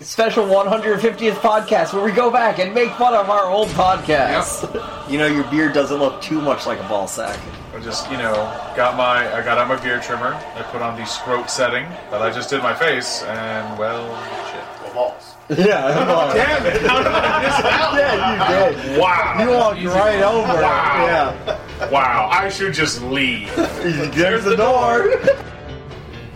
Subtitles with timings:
[0.00, 4.62] special 150th podcast where we go back and make fun of our old podcasts.
[5.10, 7.38] you know, your beard doesn't look too much like a ball sack.
[7.74, 8.34] I just, you know,
[8.76, 10.34] got my, I got out my beard trimmer.
[10.54, 14.06] I put on the scrote setting that I just did my face, and well,
[14.50, 14.88] shit.
[14.88, 15.34] The balls.
[15.50, 16.82] Yeah, Damn it!
[16.82, 17.94] How did I miss that?
[17.96, 19.00] yeah, you did.
[19.00, 19.38] Wow!
[19.40, 20.60] You walked right over.
[20.60, 21.06] Wow.
[21.06, 21.90] Yeah.
[21.90, 22.28] Wow!
[22.30, 23.54] I should just leave.
[23.56, 25.08] There's the door.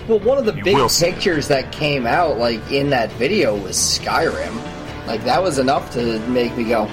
[0.09, 3.77] Well, one of the You big pictures that came out, like in that video, was
[3.77, 5.07] Skyrim.
[5.07, 6.87] Like that was enough to make me go,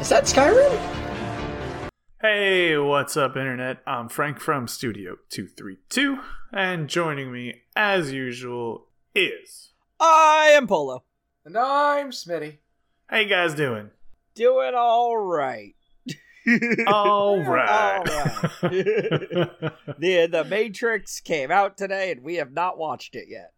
[0.00, 3.78] "Is that Skyrim?" Hey, what's up, Internet?
[3.86, 6.18] I'm Frank from Studio 232,
[6.52, 9.70] and joining me, as usual, is.
[9.98, 11.04] I am Polo.
[11.46, 12.58] And I'm Smitty.
[13.06, 13.90] How you guys doing?
[14.34, 15.74] Doing all right.
[16.86, 17.98] All right.
[17.98, 18.04] All
[18.70, 23.52] the The Matrix came out today, and we have not watched it yet.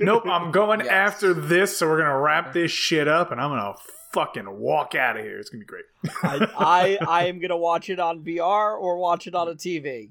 [0.00, 0.88] nope, I'm going Yes.
[0.88, 3.74] after this, so we're gonna wrap this shit up, and I'm gonna
[4.12, 5.38] fucking walk out of here.
[5.38, 5.84] It's gonna be great.
[6.22, 10.10] I, I I am gonna watch it on VR or watch it on a TV,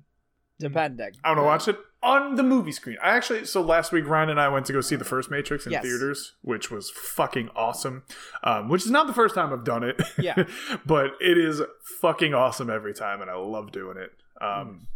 [0.60, 1.12] depending.
[1.24, 2.98] I'm gonna watch it on the movie screen.
[3.02, 5.66] I actually, so last week Ryan and I went to go see the first Matrix
[5.66, 5.84] in Yes.
[5.84, 8.04] theaters, which was fucking awesome.
[8.44, 10.02] Um, which is not the first time I've done it.
[10.18, 10.44] Yeah.
[10.86, 11.62] but it is
[12.00, 14.12] fucking awesome every time, and I love doing it.
[14.44, 14.88] Um,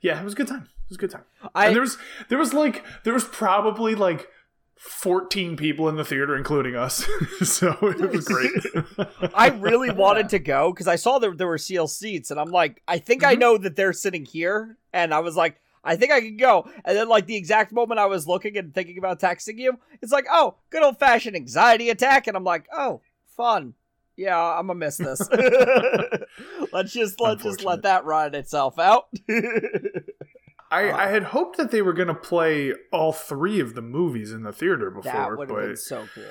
[0.00, 0.62] yeah, it was a good time.
[0.62, 1.24] It was a good time.
[1.54, 1.98] I and there was
[2.28, 4.28] there was like there was probably like
[4.76, 7.06] 14 people in the theater, including us.
[7.42, 8.50] so it was great.
[9.34, 12.50] I really wanted to go because I saw that there were seal seats, and I'm
[12.50, 13.30] like, I think Mm-hmm.
[13.30, 16.68] I know that they're sitting here, and I was like, I think I can go.
[16.84, 20.12] And then, like the exact moment I was looking and thinking about texting you, it's
[20.12, 23.02] like, oh, good old fashioned anxiety attack, and I'm like, oh,
[23.36, 23.74] fun.
[24.16, 25.28] Yeah, I'm gonna miss this.
[26.72, 29.08] let's just let's just let that run itself out.
[30.70, 33.82] I, uh, I had hoped that they were going to play all three of the
[33.82, 35.12] movies in the theater before.
[35.12, 36.24] that would have but been so cool.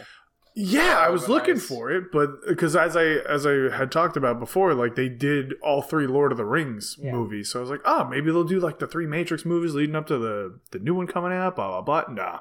[0.55, 1.65] Yeah, I was looking nice.
[1.65, 5.53] for it, but because as I as I had talked about before, like they did
[5.63, 7.11] all three Lord of the Rings Yeah.
[7.11, 9.95] movies, so I was like, oh, maybe they'll do like the three Matrix movies leading
[9.95, 11.55] up to the the new one coming out.
[11.55, 12.13] Blah blah blah.
[12.13, 12.39] Nah,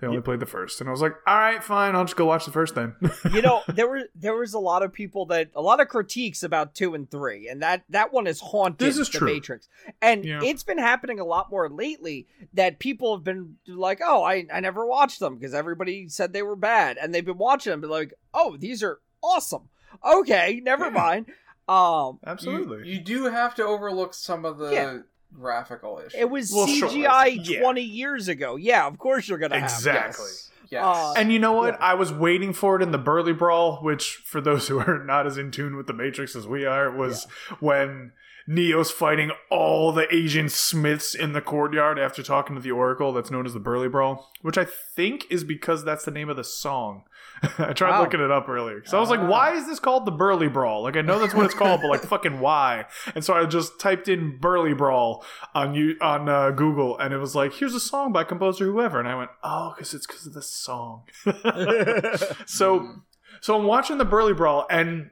[0.00, 2.24] they only played the first, and I was like, all right, fine, I'll just go
[2.24, 2.94] watch the first then.
[3.30, 6.42] you know there were there was a lot of people that a lot of critiques
[6.42, 9.26] about two and three and that that one is haunted This is the true.
[9.34, 9.68] matrix
[10.00, 10.40] and Yeah.
[10.42, 14.60] it's been happening a lot more lately that people have been like oh i i
[14.60, 17.82] never watched them because everybody said they were bad and they've been watching them and
[17.82, 19.68] be like oh these are awesome
[20.04, 20.90] okay never Yeah.
[20.90, 21.26] mind
[21.68, 22.88] um Absolutely.
[22.88, 24.98] You, you do have to overlook some of the Yeah.
[25.32, 26.14] graphical issues.
[26.18, 26.88] it was Well, sure.
[26.88, 27.60] cgi Yeah.
[27.60, 30.24] 20 years ago yeah of course you're gonna have Exactly.
[30.26, 30.48] Yes.
[30.70, 30.82] Yes.
[30.84, 31.74] Uh, And you know what?
[31.74, 31.84] Yeah.
[31.86, 35.26] I was waiting for it in the Burly Brawl, which, for those who are not
[35.26, 37.26] as in tune with the Matrix as we are, was
[37.60, 38.12] when
[38.46, 43.12] Neo's fighting all the Asian Smiths in the courtyard after talking to the Oracle.
[43.12, 46.36] That's known as the Burly Brawl, which I think is because that's the name of
[46.38, 47.04] the song.
[47.58, 48.02] I tried Wow.
[48.02, 48.82] looking it up earlier.
[48.84, 49.26] So I was like, Ah.
[49.28, 50.82] why is this called the Burly Brawl?
[50.82, 52.86] Like, I know that's what it's called, but like, fucking why?
[53.14, 57.18] And so I just typed in Burly Brawl on you on uh, Google, and it
[57.18, 60.26] was like, here's a song by composer whoever, and I went, oh, because it's because
[60.26, 61.02] of the song.
[62.46, 62.96] so,
[63.40, 65.10] so I'm watching the Burly Brawl, and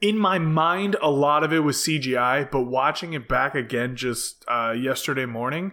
[0.00, 4.44] in my mind, a lot of it was CGI, but watching it back again just
[4.48, 5.72] uh, yesterday morning.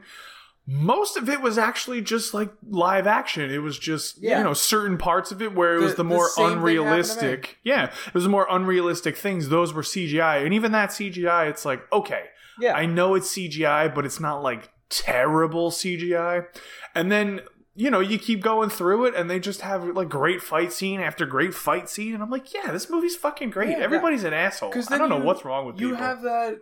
[0.66, 3.51] Most of it was actually just like live action.
[3.51, 4.38] It was just Yeah.
[4.38, 6.44] you know certain parts of it where it was The- the, the more same thing
[6.46, 6.78] happened to me.
[6.78, 7.57] unrealistic.
[7.63, 9.50] Yeah, it was the more unrealistic things.
[9.50, 12.25] Those were CGI, and even that CGI, it's like okay,
[12.59, 16.46] yeah I know it's CGI, but it's not like terrible CGI.
[16.95, 17.41] And then,
[17.75, 21.00] you know, you keep going through it and they just have like great fight scene
[21.01, 22.13] after great fight scene.
[22.13, 23.69] And I'm like, yeah, this movie's fucking great.
[23.72, 24.72] Yeah, Everybody's an asshole.
[24.91, 26.03] I don't know what's wrong with you people.
[26.06, 26.59] have that.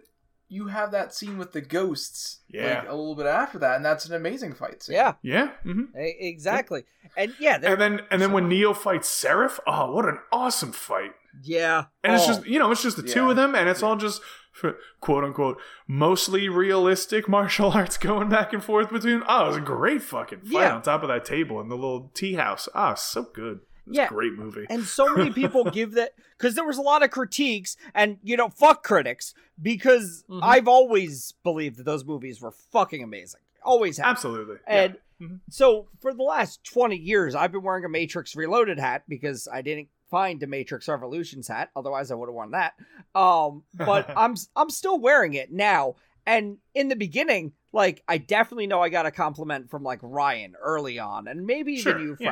[0.54, 2.40] You have that scene with the ghosts.
[2.50, 2.80] Yeah.
[2.82, 4.96] Like, a little bit after that, and that's an amazing fight scene.
[4.98, 5.52] yeah yeah.
[5.64, 6.84] hmm e- exactly
[7.16, 11.12] and yeah And then, and then when Neo fights Seraph, oh, what an awesome fight.
[11.42, 12.28] yeah And it's Oh.
[12.28, 14.22] just, you know, it's just the two of them and it's all just
[15.00, 15.58] quote unquote
[15.88, 19.24] mostly realistic martial arts going back and forth between.
[19.28, 20.76] Oh, it was a great fucking fight Yeah.
[20.76, 22.68] on top of that table in the little tea house.
[22.76, 23.62] Oh, so good.
[23.88, 24.06] It's Yeah.
[24.06, 24.66] a great movie.
[24.70, 28.38] and so many people give that because there was a lot of critiques and you
[28.38, 30.40] know fuck critics because Mhm.
[30.44, 34.58] i've always believed that those movies were fucking amazing always have Absolutely.
[34.68, 35.40] and Mhm.
[35.50, 39.62] so for the last 20 years i've been wearing a matrix reloaded hat because i
[39.62, 42.74] didn't find a matrix revolutions hat otherwise i would have worn that
[43.16, 45.96] um but i'm i'm still wearing it now
[46.26, 50.56] and in the beginning like i definitely know i got a compliment from like ryan
[50.62, 52.32] early on and maybe even Sure, you yeah.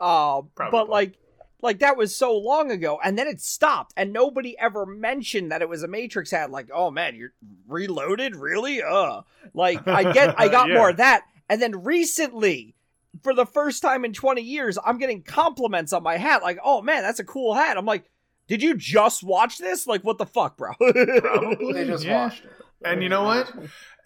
[0.00, 1.14] Frank uh, but like
[1.62, 5.62] like that was so long ago and then it stopped and nobody ever mentioned that
[5.62, 7.32] it was a matrix hat like oh man you're
[7.68, 9.20] reloaded really uh
[9.52, 10.74] like i get i got Yeah.
[10.74, 12.74] more of that and then recently
[13.22, 16.42] for the first time in 20 years, I'm getting compliments on my hat.
[16.42, 17.76] Like, oh man, that's a cool hat.
[17.76, 18.04] I'm like,
[18.46, 19.86] did you just watch this?
[19.86, 20.72] Like, what the fuck, bro?
[20.78, 21.72] Probably.
[21.72, 22.24] They just yeah.
[22.24, 22.50] watched it.
[22.84, 23.52] And you know what?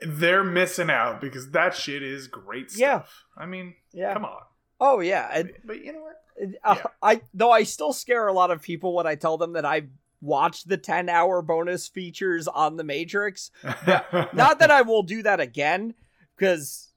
[0.00, 2.80] They're missing out because that shit is great stuff.
[2.80, 3.42] Yeah.
[3.42, 4.12] I mean, yeah.
[4.12, 4.40] come on.
[4.86, 5.28] Oh yeah.
[5.32, 6.20] And, But you know what?
[6.64, 6.82] uh, Yeah.
[7.02, 9.84] I though I still scare a lot of people when I tell them that I
[10.20, 13.50] watched the 10 hour bonus features on the Matrix.
[13.86, 15.94] Not that I will do that again
[16.36, 16.90] because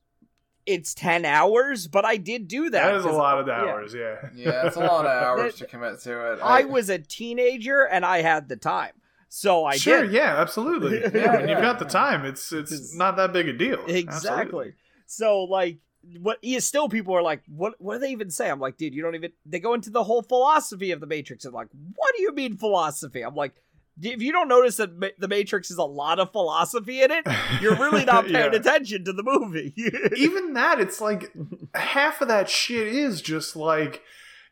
[0.65, 2.85] it's 10 hours, but I did do that.
[2.87, 3.53] that is a 'cause lot of yeah.
[3.53, 4.29] hours, yeah.
[4.35, 6.39] Yeah, it's a lot of hours to commit to it.
[6.43, 8.91] I was a teenager and I had the time.
[9.29, 10.11] So I sure, did.
[10.13, 10.99] yeah, absolutely.
[11.01, 13.83] Yeah, Yeah, when you've got the time, it's it's It's- not that big a deal.
[13.87, 14.39] Exactly.
[14.41, 14.73] Absolutely.
[15.05, 15.79] So like
[16.21, 18.49] what yeah, still people are like, what what do they even say?
[18.49, 21.45] I'm like, dude, you don't even they go into the whole philosophy of the Matrix
[21.45, 23.21] and like, what do you mean philosophy?
[23.23, 23.55] I'm like,
[24.01, 27.25] if you don't notice that Ma- the Matrix is a lot of philosophy in it,
[27.61, 28.59] you're really not paying Yeah.
[28.59, 29.73] attention to the movie.
[30.17, 31.33] Even that, it's like
[31.73, 34.01] half of that shit is just like,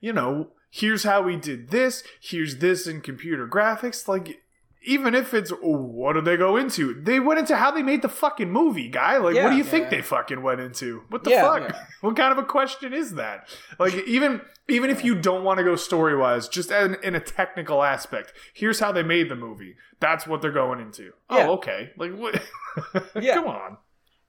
[0.01, 4.07] you know, here's how we did this, here's this in computer graphics.
[4.07, 4.41] Like,
[4.85, 6.93] even if it's what did they go into?
[7.01, 9.17] They went into how they made the fucking movie, guy.
[9.17, 9.55] Like, what do Yeah.
[9.55, 9.89] you think Yeah.
[9.89, 11.03] they fucking went into?
[11.09, 11.41] What the Yeah.
[11.41, 11.69] fuck?
[11.69, 11.85] Yeah.
[12.01, 13.47] What kind of a question is that?
[13.79, 17.19] Like, even even if you don't want to go story wise, just in, in a
[17.19, 19.75] technical aspect, here's how they made the movie.
[19.99, 21.03] That's what they're going into.
[21.03, 21.47] Yeah.
[21.47, 21.91] Oh, okay.
[21.97, 22.41] Like, what?
[23.21, 23.35] Yeah.
[23.35, 23.77] Come on.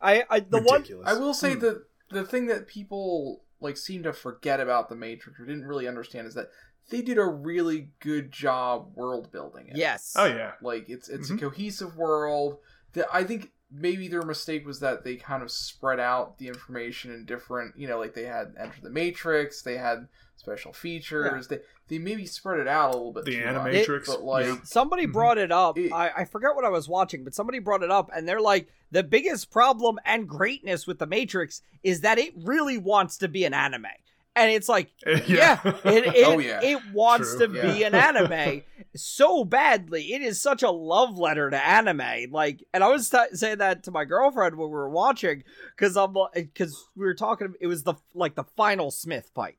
[0.01, 1.61] I, I the one I will say Hmm.
[1.61, 5.89] that the thing that people like seem to forget about the Matrix or didn't really
[5.89, 6.49] understand is that
[6.91, 9.77] they did a really good job world building it.
[9.77, 10.15] yes.
[10.17, 10.53] Oh yeah.
[10.63, 11.37] Like it's it's Mhm.
[11.37, 12.59] a cohesive world.
[12.93, 17.13] That I think maybe their mistake was that they kind of spread out the information
[17.13, 20.07] in different, you know, like they had Enter the Matrix, they had
[20.37, 21.49] special features.
[21.49, 23.25] They they maybe spread it out a little bit.
[23.25, 24.07] The too much, Animatrix.
[24.07, 24.57] but like Yeah.
[24.65, 25.13] Somebody Mhm.
[25.13, 25.77] brought it up.
[25.79, 28.41] It- I, I forget what I was watching, but somebody brought it up, and they're
[28.41, 33.29] like, the biggest problem and greatness with the Matrix is that it really wants to
[33.29, 33.87] be an anime.
[34.37, 34.93] And it's like,
[35.27, 36.61] yeah, it, it, Oh, yeah.
[36.63, 37.47] it wants True.
[37.47, 38.63] to be an anime
[38.95, 40.13] so badly.
[40.13, 42.31] It is such a love letter to anime.
[42.31, 45.43] Like, and I was t- saying that to my girlfriend when we were watching
[45.75, 47.55] because I'm because we were talking.
[47.61, 49.57] It was the like the final Smith fight,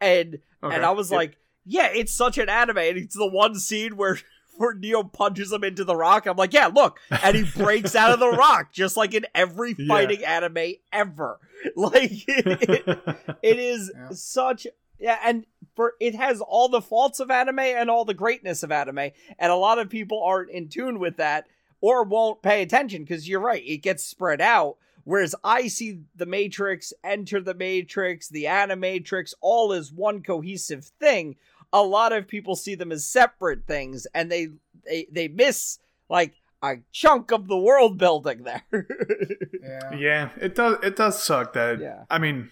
[0.00, 0.74] and Okay.
[0.76, 2.78] and I was like, yeah, it's such an anime.
[2.78, 4.18] And it's the one scene where
[4.58, 6.26] where Neo punches him into the rock.
[6.26, 9.74] I'm like, yeah, look, and he breaks out of the rock just like in every
[9.78, 9.86] Yeah.
[9.88, 11.38] fighting anime ever.
[11.74, 12.98] Like it,
[13.42, 14.08] it is Yeah.
[14.12, 14.66] such
[15.00, 15.44] yeah, and
[15.74, 18.98] for it has all the faults of anime and all the greatness of anime,
[19.38, 21.46] and a lot of people aren't in tune with that
[21.80, 24.76] or won't pay attention because you're right, it gets spread out.
[25.04, 31.36] Whereas I see the Matrix, Enter the Matrix, the Animatrix, all as one cohesive thing.
[31.72, 34.48] A lot of people see them as separate things, and they
[34.86, 35.78] they they miss
[36.08, 38.64] like a chunk of the world building there.
[39.62, 39.94] yeah.
[39.94, 40.78] Yeah, it does.
[40.82, 41.78] It does suck that.
[41.80, 42.04] Yeah.
[42.10, 42.50] I mean,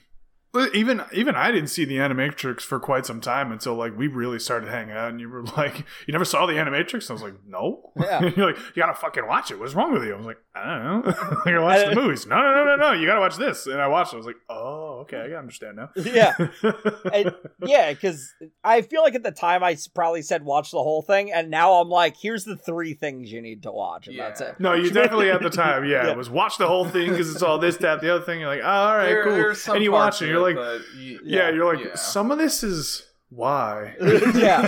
[0.74, 4.38] even even I didn't see the Animatrix for quite some time until like we really
[4.38, 7.22] started hanging out, and you were like, "You never saw the Animatrix?" And I was
[7.22, 8.20] like, "No." Yeah.
[8.36, 9.58] You're like, "You gotta fucking watch it.
[9.58, 11.12] What's wrong with you?" I was like, "I don't know."
[11.44, 12.26] like I watched I- the movies.
[12.26, 12.92] No, no, no, no, no.
[12.92, 13.66] You gotta watch this.
[13.66, 14.12] And I watched.
[14.12, 14.16] it.
[14.16, 15.32] I was like, "Oh, okay.
[15.34, 16.34] I understand now." yeah.
[17.12, 18.32] And- yeah, because
[18.62, 21.74] I feel like at the time I probably said watch the whole thing, and now
[21.74, 24.56] I'm like, here's the three things you need to watch, and that's it.
[24.60, 26.10] No, you definitely at the time, yeah, Yeah.
[26.12, 28.40] it was watch the whole thing because it's all this, that, the other thing.
[28.40, 29.32] You're like, oh, all right, There- cool.
[29.34, 31.94] there's And you watch it, you're like, but you- yeah, you're like, yeah.
[31.94, 33.94] some of this is why.
[34.34, 34.66] yeah.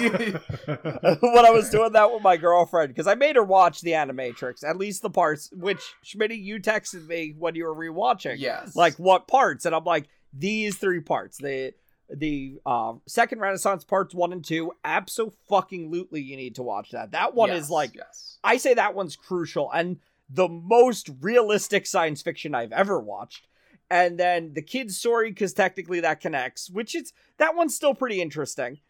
[0.67, 4.65] when I was doing that with my girlfriend, because I made her watch the Animatrix,
[4.69, 8.37] at least the parts which Smitty, you texted me when you were rewatching.
[8.39, 8.75] yes.
[8.75, 9.65] Like what parts?
[9.65, 11.39] And I'm like, these three parts.
[11.39, 11.75] The
[12.11, 17.13] the uh, second Renaissance parts one and two, absolutely you need to watch that.
[17.13, 18.39] That one Yes, is like yes.
[18.43, 19.99] I say that one's crucial and
[20.31, 23.47] the most realistic science fiction I've ever watched.
[23.91, 28.21] And then the kid's story, because technically that connects, which is that one's still pretty
[28.21, 28.81] interesting.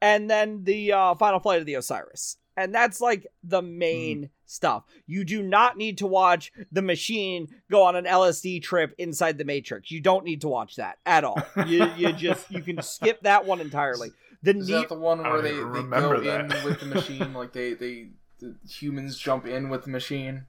[0.00, 2.36] And then the uh, final flight of the Osiris.
[2.56, 4.32] And that's like the main mm-hmm.
[4.44, 4.84] stuff.
[5.06, 9.44] You do not need to watch the machine go on an LSD trip inside the
[9.44, 9.90] Matrix.
[9.90, 11.42] You don't need to watch that at all.
[11.66, 14.10] You, you just you can skip that one entirely.
[14.42, 17.32] The Is neat that the one where they, they remember go in with the machine?
[17.34, 18.08] Like they they
[18.40, 20.46] the humans jump in with the machine.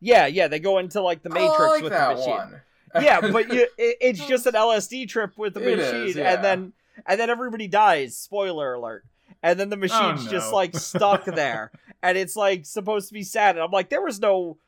[0.00, 2.34] yeah yeah they go into like the Matrix like with that the machine.
[2.34, 2.60] one.
[3.00, 6.34] yeah, but you, it, it's just an LSD trip with the It machine, is, yeah.
[6.34, 6.72] and then
[7.06, 8.16] and then everybody dies.
[8.16, 9.04] Spoiler alert!
[9.42, 10.30] And then the oh, machine's no.
[10.30, 11.70] just like stuck there,
[12.02, 13.56] and it's like supposed to be sad.
[13.56, 14.58] And I'm like, there was no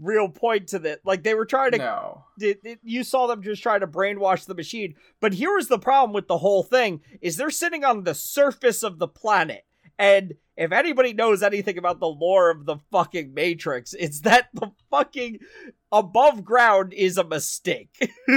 [0.00, 1.00] real point to that.
[1.04, 2.24] Like they were trying to, no.
[2.38, 4.94] it- it- you saw them just trying to brainwash the machine.
[5.20, 8.82] But here was the problem with the whole thing: is they're sitting on the surface
[8.82, 9.64] of the planet,
[9.98, 14.72] and if anybody knows anything about the lore of the fucking Matrix, it's that the
[14.90, 15.38] fucking
[15.92, 18.10] above ground is a mistake.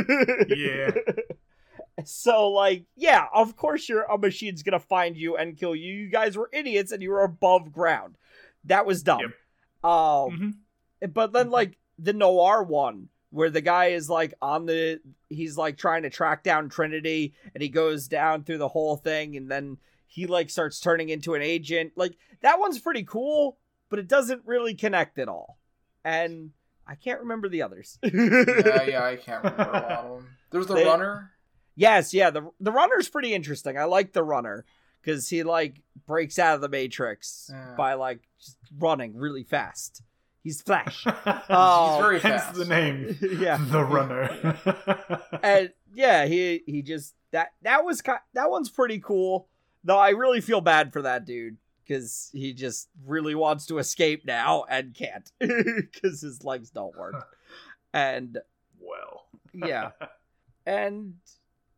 [0.47, 0.91] Yeah.
[2.07, 5.93] So like, yeah, of course your a machine's gonna find you and kill you.
[5.93, 8.17] You guys were idiots and you were above ground.
[8.65, 9.19] That was dumb.
[9.21, 9.31] Yep.
[9.83, 10.57] Um,
[11.01, 11.13] Mhm.
[11.13, 15.77] but then like the noir one where the guy is like on the he's like
[15.77, 19.77] trying to track down Trinity and he goes down through the whole thing and then
[20.07, 21.93] he like starts turning into an agent.
[21.95, 23.57] Like that one's pretty cool,
[23.89, 25.57] but it doesn't really connect at all.
[26.03, 26.51] And
[26.85, 27.97] I can't remember the others.
[28.03, 30.27] yeah, yeah, I can't remember a lot of them.
[30.51, 31.31] There's the They- runner.
[31.81, 33.75] Yes, yeah, the the runner's pretty interesting.
[33.77, 34.65] I like the runner
[35.01, 37.73] because he like breaks out of the matrix Yeah.
[37.75, 40.03] by like just running really fast.
[40.43, 41.03] He's Flash.
[41.49, 42.55] oh, He's very Hence fast.
[42.55, 44.57] the name, yeah, the runner.
[45.43, 49.47] and yeah, he he just that that was ki- that one's pretty cool.
[49.83, 54.23] Though I really feel bad for that dude because he just really wants to escape
[54.25, 57.25] now and can't because his legs don't work.
[57.93, 58.37] And
[58.79, 59.91] well, yeah,
[60.65, 61.15] and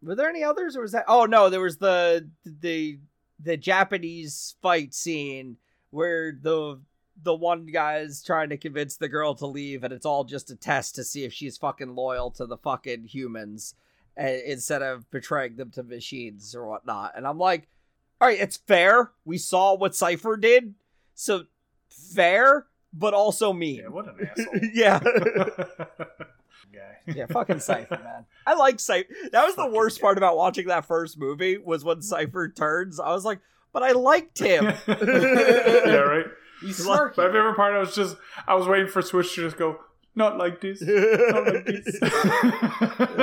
[0.04, 1.06] were there any others or was that?
[1.08, 3.00] Oh no, there was the the
[3.40, 5.58] the Japanese fight scene
[5.92, 6.80] where the
[7.22, 10.52] the one guy is trying to convince the girl to leave, and it's all just
[10.52, 13.76] a test to see if she's fucking loyal to the fucking humans,
[14.20, 17.14] uh, instead of betraying them to machines or whatnot.
[17.16, 17.68] And I'm like,
[18.20, 19.12] all right, it's fair.
[19.26, 20.74] We saw what Cypher did,
[21.14, 21.46] so
[21.90, 23.82] fair, but also mean.
[23.82, 24.70] yeah, what an asshole.
[24.74, 25.00] yeah.
[26.72, 27.14] Guy.
[27.14, 28.26] Yeah, fucking Cypher, man.
[28.46, 29.10] I like Cypher.
[29.32, 30.04] That was the worst guy.
[30.06, 33.00] part about watching that first movie was when Cypher turns.
[33.00, 33.40] I was like,
[33.74, 34.66] but I liked him.
[34.88, 34.96] yeah,
[35.96, 36.26] right.
[36.62, 38.16] He's My favorite part, I was just,
[38.48, 39.80] I was waiting for Switch to just go,
[40.16, 41.98] not like this, not like this.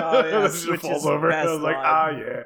[0.03, 1.33] Oh, yeah, just falls over.
[1.33, 1.85] I was like, line.
[1.87, 2.43] ah, yeah.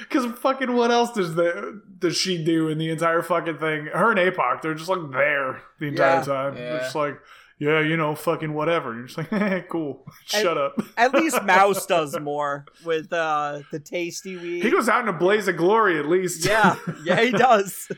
[0.00, 3.86] Because fucking, what else does the does she do in the entire fucking thing?
[3.86, 6.22] Her and Apoc, they're just like there the entire Yeah.
[6.24, 6.54] time.
[6.54, 6.78] They're Yeah.
[6.80, 7.18] just like,
[7.58, 8.94] yeah, you know, fucking whatever.
[8.94, 10.80] You're just like, eh, cool, shut up.
[10.96, 14.62] At least Mouse does more with uh, the tasty weed.
[14.62, 16.44] He goes out in a blaze of glory, at least.
[16.46, 17.90] yeah, yeah, he does.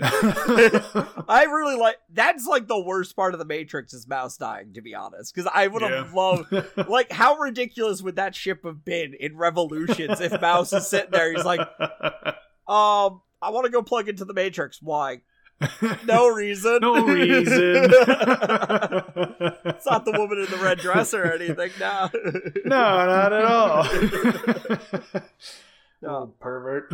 [0.00, 1.96] I really like.
[2.12, 5.34] That's like the worst part of the Matrix is Mouse dying, to be honest.
[5.34, 6.14] Because I would have Yeah.
[6.14, 6.52] loved
[6.88, 11.32] like how ridiculous would that ship have been in Revolutions if Mouse is sitting there,
[11.32, 11.60] he's like,
[12.68, 14.80] um, I want to go plug into the Matrix.
[14.82, 15.22] Why?
[16.04, 16.78] No reason.
[16.82, 17.90] no reason.
[19.64, 21.70] it's not the woman in the red dress or anything.
[21.80, 22.08] No.
[22.64, 23.84] no, not at all.
[23.84, 25.22] No.
[26.06, 26.86] Oh, pervert.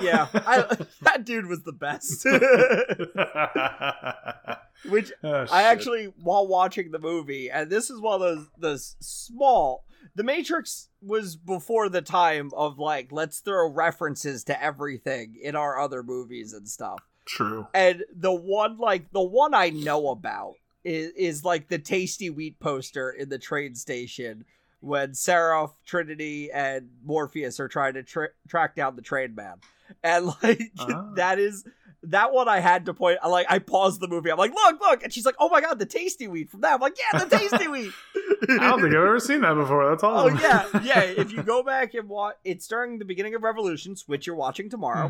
[0.00, 2.24] Yeah, I, that dude was the best.
[4.88, 8.78] Which Oh, I actually, while watching the movie, and this is one of those the
[9.04, 9.84] small.
[10.14, 15.80] The Matrix was before the time of like let's throw references to everything in our
[15.80, 17.00] other movies and stuff.
[17.24, 17.66] True.
[17.74, 20.54] And the one like the one I know about
[20.84, 24.44] is is like the tasty wheat poster in the train station
[24.80, 29.54] when Seraph, Trinity, and Morpheus are trying to tra- track down the train man.
[30.02, 31.12] And like Ah.
[31.16, 31.64] that is
[32.06, 33.18] that one I had to point.
[33.22, 34.30] I like I paused the movie.
[34.30, 36.74] I'm like, look, look, and she's like, oh my god, the tasty wheat from that.
[36.74, 37.92] I'm like, yeah, the tasty wheat.
[38.50, 39.88] I don't think I've ever seen that before.
[39.88, 40.26] That's all.
[40.26, 41.00] Oh yeah, yeah.
[41.00, 44.68] If you go back and watch, it's during the beginning of Revolutions, which you're watching
[44.68, 45.08] tomorrow,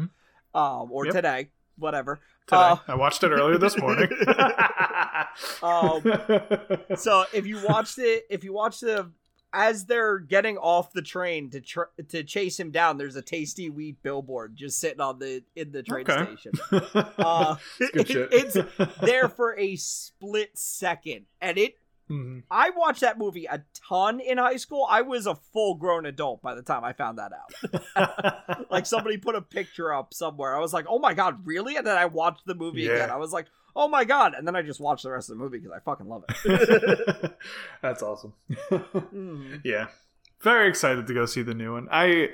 [0.54, 0.60] Mhm.
[0.60, 1.14] um, or Yep.
[1.16, 2.20] today, whatever.
[2.46, 2.56] Today.
[2.60, 4.08] Uh, I watched it earlier this morning.
[5.62, 6.02] Um,
[6.96, 9.10] so if you watched it, if you watched the
[9.52, 13.70] as they're getting off the train to tr- to chase him down, there's a tasty
[13.70, 16.36] wheat billboard just sitting on the in the train Okay.
[16.36, 16.52] station.
[17.18, 18.56] Uh, it- it's
[19.00, 21.76] there for a split second, and it.
[22.10, 22.42] Mhm.
[22.50, 24.86] I watched that movie a ton in high school.
[24.90, 28.66] I was a full grown adult by the time I found that out.
[28.70, 30.54] like somebody put a picture up somewhere.
[30.54, 32.92] I was like, "Oh my god, really?" And then I watched the movie Yeah.
[32.92, 33.10] again.
[33.10, 35.42] I was like, "Oh my god!" And then I just watched the rest of the
[35.42, 37.38] movie because I fucking love it.
[37.82, 38.34] That's awesome.
[38.70, 39.60] Mhm.
[39.64, 39.86] yeah.
[40.42, 41.88] Very excited to go see the new one.
[41.90, 42.30] I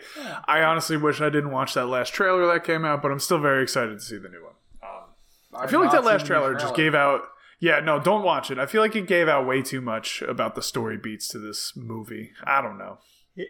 [0.48, 3.38] I honestly wish I didn't watch that last trailer that came out, but I'm still
[3.38, 4.54] very excited to see the new one.
[4.82, 7.22] Um, I feel like that last new trailer just gave out.
[7.60, 8.58] Yeah, no, don't watch it.
[8.58, 11.74] I feel like it gave out way too much about the story beats to this
[11.76, 12.30] movie.
[12.44, 12.98] I don't know.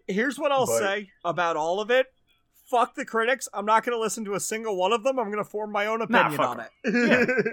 [0.08, 2.06] Here's what I'll But- say about all of it.
[2.68, 3.48] Fuck the critics.
[3.52, 5.18] I'm not going to listen to a single one of them.
[5.18, 6.70] I'm going to form my own opinion fuck on it.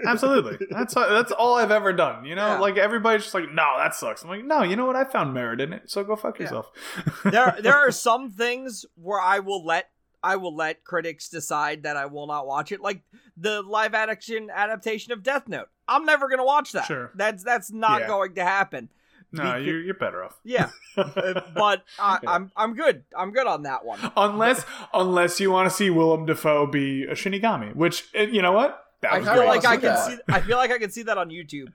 [0.04, 0.64] Yeah, absolutely.
[0.70, 2.24] That's uh, that's all I've ever done.
[2.24, 2.58] You know, Yeah.
[2.60, 4.22] like everybody's just like, no, that sucks.
[4.22, 4.94] I'm like, no, you know what?
[4.94, 6.44] I found merit in it, so go fuck Yeah.
[6.44, 6.70] yourself.
[7.24, 9.90] there there are some things where I will let
[10.22, 12.80] I will let critics decide that I will not watch it.
[12.80, 13.02] Like
[13.36, 15.68] the live action adaptation of Death Note.
[15.88, 16.84] I'm never going to watch that.
[16.86, 17.10] Sure.
[17.14, 18.06] That's that's not Yeah.
[18.08, 18.88] going to happen.
[19.32, 20.38] no, Beca- you're you're better off.
[20.44, 20.70] Yeah.
[20.98, 22.30] Uh, but I, Yeah.
[22.32, 23.04] I'm I'm good.
[23.16, 24.00] I'm good on that one.
[24.16, 28.50] Unless unless you want to see Willem Dafoe be a Shinigami, which eh, you know
[28.52, 28.84] what?
[29.02, 29.62] That I was I kinda feel great.
[29.62, 30.06] like I can that.
[30.08, 31.68] see I feel like I can see that on YouTube.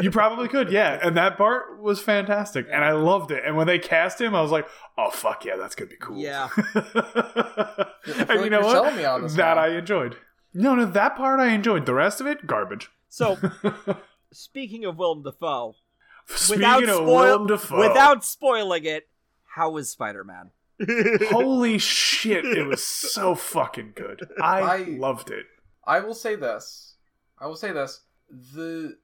[0.00, 0.98] You probably could, yeah.
[1.02, 3.42] And that part was fantastic, and I loved it.
[3.44, 6.16] And when they cast him, I was like, "Oh fuck yeah, that's gonna be cool."
[6.16, 6.48] Yeah.
[6.74, 8.94] and you know what?
[8.96, 9.58] me that one.
[9.58, 10.16] I enjoyed.
[10.54, 11.86] No, no, that part I enjoyed.
[11.86, 12.90] The rest of it, garbage.
[13.12, 13.36] So,
[14.32, 15.74] speaking of Willem Dafoe,
[16.28, 19.06] Speaking without of spoil- Willem Dafoe, without spoiling it,
[19.44, 20.50] how was Spider Man?
[21.30, 24.26] holy shit, it was so fucking good.
[24.40, 25.44] I, I- loved it.
[25.86, 26.94] I will say this.
[27.38, 28.00] I will say this.
[28.30, 28.96] The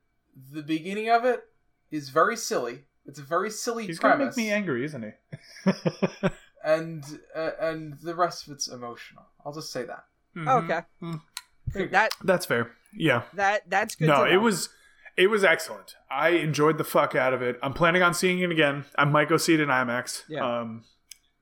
[0.55, 1.43] the beginning of it
[1.91, 2.85] is very silly.
[3.05, 5.73] It's a very silly He's gonna make me angry, isn't he?
[6.65, 7.05] and
[7.37, 9.25] uh, and the rest of it's emotional.
[9.45, 10.05] I'll just say that.
[10.35, 10.65] Mhm.
[10.65, 11.91] Okay, Mhm.
[11.91, 12.71] that That's fair.
[12.95, 13.23] Yeah.
[13.35, 14.09] that that's good.
[14.09, 14.69] no, it was
[15.17, 15.97] it was excellent.
[16.11, 17.59] I enjoyed the fuck out of it.
[17.63, 18.85] I'm planning on seeing it again.
[18.97, 20.23] I might go see it in IMAX.
[20.29, 20.61] Yeah.
[20.61, 20.85] Um,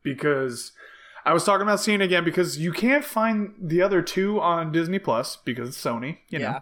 [0.03, 0.73] because
[1.25, 4.73] I was talking about seeing it again because you can't find the other two on
[4.73, 6.19] Disney Plus because it's Sony.
[6.29, 6.61] You know.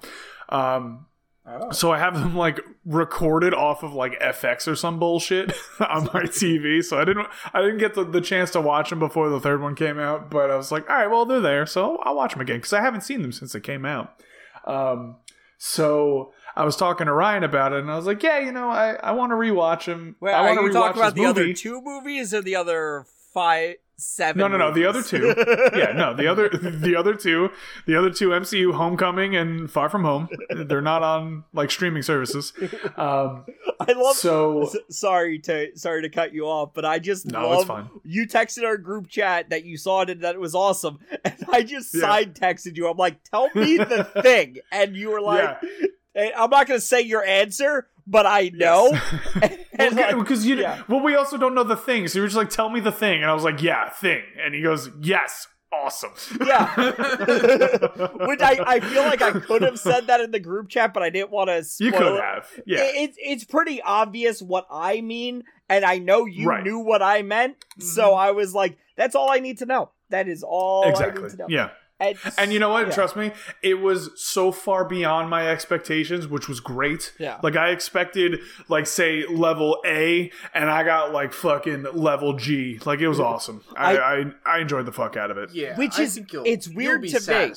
[0.48, 1.06] Um,
[1.46, 1.72] Oh.
[1.72, 5.52] so I have them like recorded off of like FX or some bullshit
[5.90, 6.82] on my TV.
[6.82, 9.60] So I didn't I didn't get the, the chance to watch them before the third
[9.60, 10.30] one came out.
[10.30, 12.72] But I was like, all right, well they're there, so I'll watch them again because
[12.72, 14.22] I haven't seen them since they came out.
[14.64, 15.16] Um,
[15.58, 18.68] so I was talking to Ryan about it, and I was like, yeah, you know,
[18.68, 20.16] I, I want to rewatch them.
[20.20, 23.76] Wait, I want to you talking about the other two movies or the other five,
[23.96, 24.38] seven?
[24.40, 24.72] No, no, no.
[24.72, 25.34] The other two.
[25.76, 26.14] yeah, no.
[26.14, 27.50] The other, the other two,
[27.86, 30.28] the other two MCU, Homecoming and Far From Home.
[30.50, 32.52] They're not on like streaming services.
[32.96, 33.44] Um,
[33.80, 34.16] I love.
[34.16, 37.88] so sorry to sorry to cut you off, but I just No, love it's fine.
[38.04, 41.34] you texted our group chat that you saw it and that it was awesome, and
[41.50, 42.00] I just Yeah.
[42.02, 42.88] side texted you.
[42.88, 45.58] I'm like, tell me the thing, and you were like,
[46.14, 48.92] and I'm not gonna say your answer, but I know.
[49.78, 50.82] And like, because you, yeah.
[50.88, 52.08] well, we also don't know the thing.
[52.08, 54.22] So you were just like, "Tell me the thing," and I was like, "Yeah, thing,"
[54.42, 56.12] and he goes, "Yes, awesome."
[56.44, 56.74] yeah,
[58.26, 61.02] which I, I feel like I could have said that in the group chat, but
[61.02, 61.64] I didn't want to.
[61.84, 62.78] you could have, yeah.
[62.84, 66.62] It, it's it's pretty obvious what I mean, and I know you Right.
[66.62, 68.18] knew what I meant, so mm-hmm.
[68.18, 69.90] I was like, "That's all I need to know.
[70.10, 71.22] That is all I exactly.
[71.24, 71.70] need to know." Yeah.
[72.24, 72.86] And, And you know what?
[72.88, 72.94] Yeah.
[72.94, 73.32] Trust me,
[73.62, 77.12] it was so far beyond my expectations, which was great.
[77.18, 77.38] Yeah.
[77.42, 82.78] Like I expected, like say level A, and I got like fucking level G.
[82.84, 83.62] Like it was awesome.
[83.76, 85.50] I I, I enjoyed the fuck out of it.
[85.52, 87.52] Yeah, Which I is- it's weird be to me.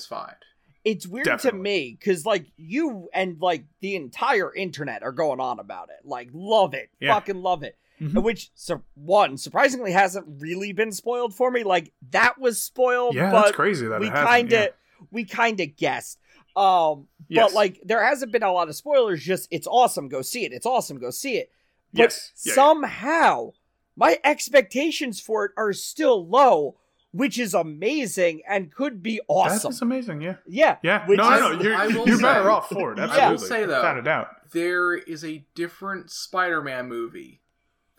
[0.85, 1.57] it's weird Definitely.
[1.59, 6.07] to me because like you and like the entire internet are going on about it,
[6.07, 7.13] like love it, Yeah.
[7.13, 7.75] fucking love it.
[8.01, 8.21] Mhm.
[8.23, 11.63] Which sur- one surprisingly hasn't really been spoiled for me.
[11.63, 14.67] Like that was spoiled, Yeah, but that's crazy that we kind of yeah.
[15.11, 16.19] we kind of guessed.
[16.55, 17.45] Um, Yes.
[17.49, 19.23] but like there hasn't been a lot of spoilers.
[19.23, 20.09] Just it's awesome.
[20.09, 20.53] Go see it.
[20.53, 20.99] It's awesome.
[20.99, 21.51] Go see it.
[21.93, 22.31] But Yes.
[22.43, 22.55] Yeah, yeah.
[22.55, 23.51] somehow
[23.95, 26.77] my expectations for it are still low,
[27.11, 29.71] which is amazing and could be awesome.
[29.71, 30.21] That's amazing.
[30.21, 30.35] Yeah.
[30.47, 30.77] Yeah.
[30.83, 31.07] Yeah.
[31.07, 31.61] Which no, is- no, no.
[31.63, 32.99] You're, I will you're say- better off for it.
[32.99, 33.21] Absolutely.
[33.25, 34.27] I will say, though- without a doubt.
[34.51, 37.41] There is a different Spider-Man movie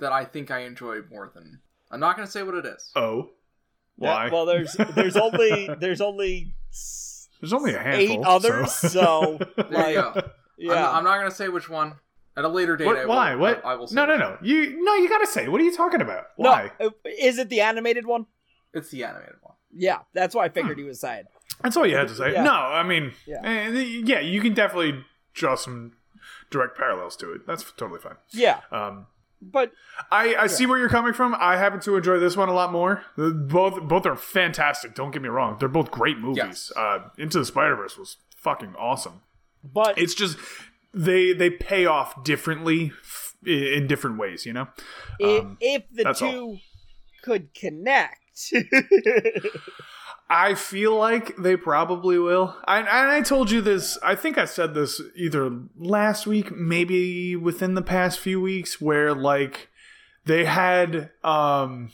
[0.00, 1.60] that I think I enjoy more than.
[1.90, 2.90] I'm not going to say what it is.
[2.94, 3.30] Oh,
[3.98, 4.28] Yeah, why?
[4.30, 6.54] well, there's there's only there's only
[7.40, 8.20] There's only a handful.
[8.20, 10.12] eight others, so, There like, you go.
[10.16, 10.22] I'm,
[10.58, 10.90] yeah.
[10.90, 11.94] I'm not going to say which one.
[12.36, 13.34] At a later date, What, I will, why?
[13.36, 13.64] What?
[13.64, 14.36] I, I will say no, no, no.
[14.42, 14.94] You no.
[14.94, 15.48] You gotta say.
[15.48, 16.26] What are you talking about?
[16.36, 16.70] Why?
[16.80, 18.26] uh, is it the animated one?
[18.72, 19.54] It's the animated one.
[19.72, 21.24] Yeah, that's what I figured he was saying.
[21.62, 22.32] That's all you had to say.
[22.34, 22.44] Yeah.
[22.44, 23.68] No, I mean, Yeah.
[23.68, 23.80] yeah.
[23.80, 25.94] yeah, you can definitely draw some
[26.50, 27.40] direct parallels to it.
[27.46, 28.16] That's totally fine.
[28.30, 29.06] Yeah, Um,
[29.40, 29.72] but
[30.10, 31.34] I, I see where you're coming from.
[31.38, 33.02] I happen to enjoy this one a lot more.
[33.16, 34.94] Both both are fantastic.
[34.94, 36.36] Don't get me wrong; they're both great movies.
[36.36, 36.72] Yes.
[36.76, 39.22] Uh, Into the Spider Verse was fucking awesome.
[39.62, 40.36] but It's just
[40.94, 44.44] they they pay off differently f- in different ways.
[44.46, 44.68] You know.
[45.20, 46.30] i- Um, if the that's all.
[46.32, 46.58] two
[47.22, 48.52] could connect,
[50.30, 52.54] I feel like they probably will.
[52.66, 53.96] I, and I told you this.
[54.02, 59.14] I think I said this either last week, maybe within the past few weeks, where
[59.14, 59.70] like
[60.26, 61.90] they had um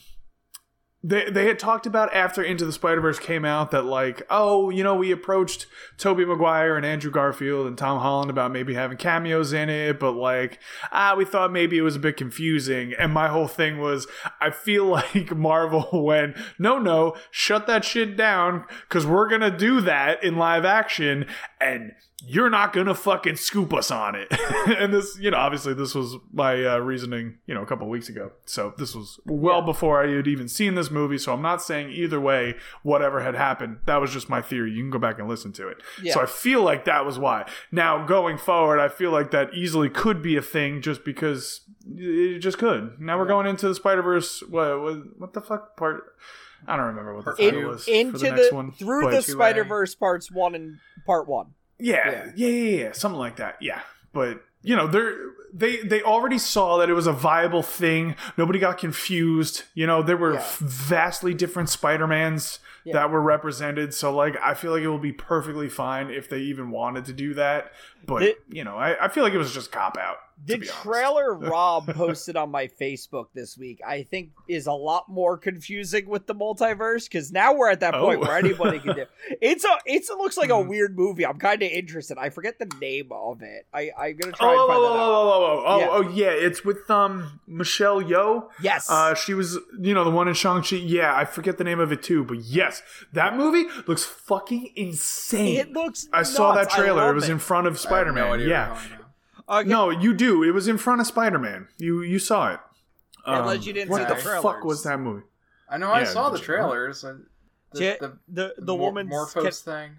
[1.05, 4.71] they they had talked about after Into the Spider Verse came out that like oh
[4.71, 5.67] you know we approached
[5.99, 10.13] Tobey Maguire and Andrew Garfield and Tom Holland about maybe having cameos in it, but
[10.13, 10.59] like
[10.91, 12.95] ah we thought maybe it was a bit confusing.
[12.99, 14.07] And my whole thing was
[14.41, 19.83] I feel like Marvel went no no shut that shit down because we're gonna do
[19.83, 21.27] that in live action
[21.61, 21.93] and
[22.27, 24.29] you're not gonna fucking scoop us on it.
[24.79, 28.09] and this, you know, obviously this was my uh, reasoning, you know, a couple weeks
[28.09, 28.33] ago.
[28.47, 29.67] So this was well Yeah.
[29.67, 31.19] before I had even seen this movie.
[31.19, 34.73] So I'm not saying either way, whatever had happened, that was just my theory.
[34.73, 35.79] You can go back and listen to it.
[36.03, 36.15] Yeah.
[36.15, 37.49] So I feel like that was why.
[37.71, 41.61] Now going forward, I feel like that easily could be a thing just because
[41.97, 42.99] it just could.
[42.99, 44.43] Now we're going into the Spider Verse.
[44.49, 44.97] What, what?
[45.19, 46.05] What the fuck part?
[46.67, 48.73] I don't remember what the title was into the, the, one.
[48.73, 49.33] through the 2A.
[49.33, 51.49] Spider Verse parts one and part one.
[51.79, 52.33] Yeah, Yeah.
[52.37, 53.57] yeah, yeah, yeah, something like that.
[53.61, 53.81] Yeah,
[54.13, 55.15] but you know, they're
[55.53, 58.17] they they already saw that it was a viable thing.
[58.37, 59.65] Nobody got confused.
[59.75, 60.45] You know, there were Yeah.
[60.59, 62.95] vastly different Spider-Mans Yeah.
[62.95, 63.95] that were represented.
[63.95, 67.13] So like I feel like it will be perfectly fine if they even wanted to
[67.13, 67.73] do that.
[68.07, 70.17] But The- you know, I, I feel like it was just cop out.
[70.47, 70.83] The to be honest.
[70.83, 76.07] trailer Rob posted on my Facebook this week, I think, is a lot more confusing
[76.09, 78.27] with the multiverse because now we're at that point Oh.
[78.27, 79.05] where anybody can do.
[79.41, 79.79] It's a.
[79.87, 80.69] It's it looks like a Mhm.
[80.69, 81.25] weird movie.
[81.27, 82.19] I'm kind of interested.
[82.19, 83.67] I forget the name of it.
[83.73, 84.99] I I'm gonna Oh, try oh, and find oh, that out.
[84.99, 85.89] oh, oh, oh, oh, Yeah.
[85.91, 88.49] oh, yeah, it's with um Michelle Yeoh.
[88.61, 88.91] Yes.
[88.91, 90.77] Uh, she was, you know, the one in Shang-Chi.
[90.77, 95.57] Yeah, I forget the name of it too, but yes, that movie looks fucking insane.
[95.59, 96.09] it looks.
[96.13, 97.11] I saw that trailer.
[97.11, 98.29] It was in front of I have Spider-Man.
[98.41, 98.79] no yeah.
[99.47, 99.89] What you're talking about.
[99.89, 99.97] Okay.
[99.97, 100.43] No, you do.
[100.43, 101.69] It was in front of Spider-Man.
[101.79, 102.61] You you saw it.
[103.27, 105.25] Um, Unless you didn't what see the the fuck was that movie?
[105.69, 107.05] I know I Yeah, saw the trailers.
[107.05, 107.19] uh,
[107.73, 109.93] The, Ja- the, the the Mor- woman's Morphos thing.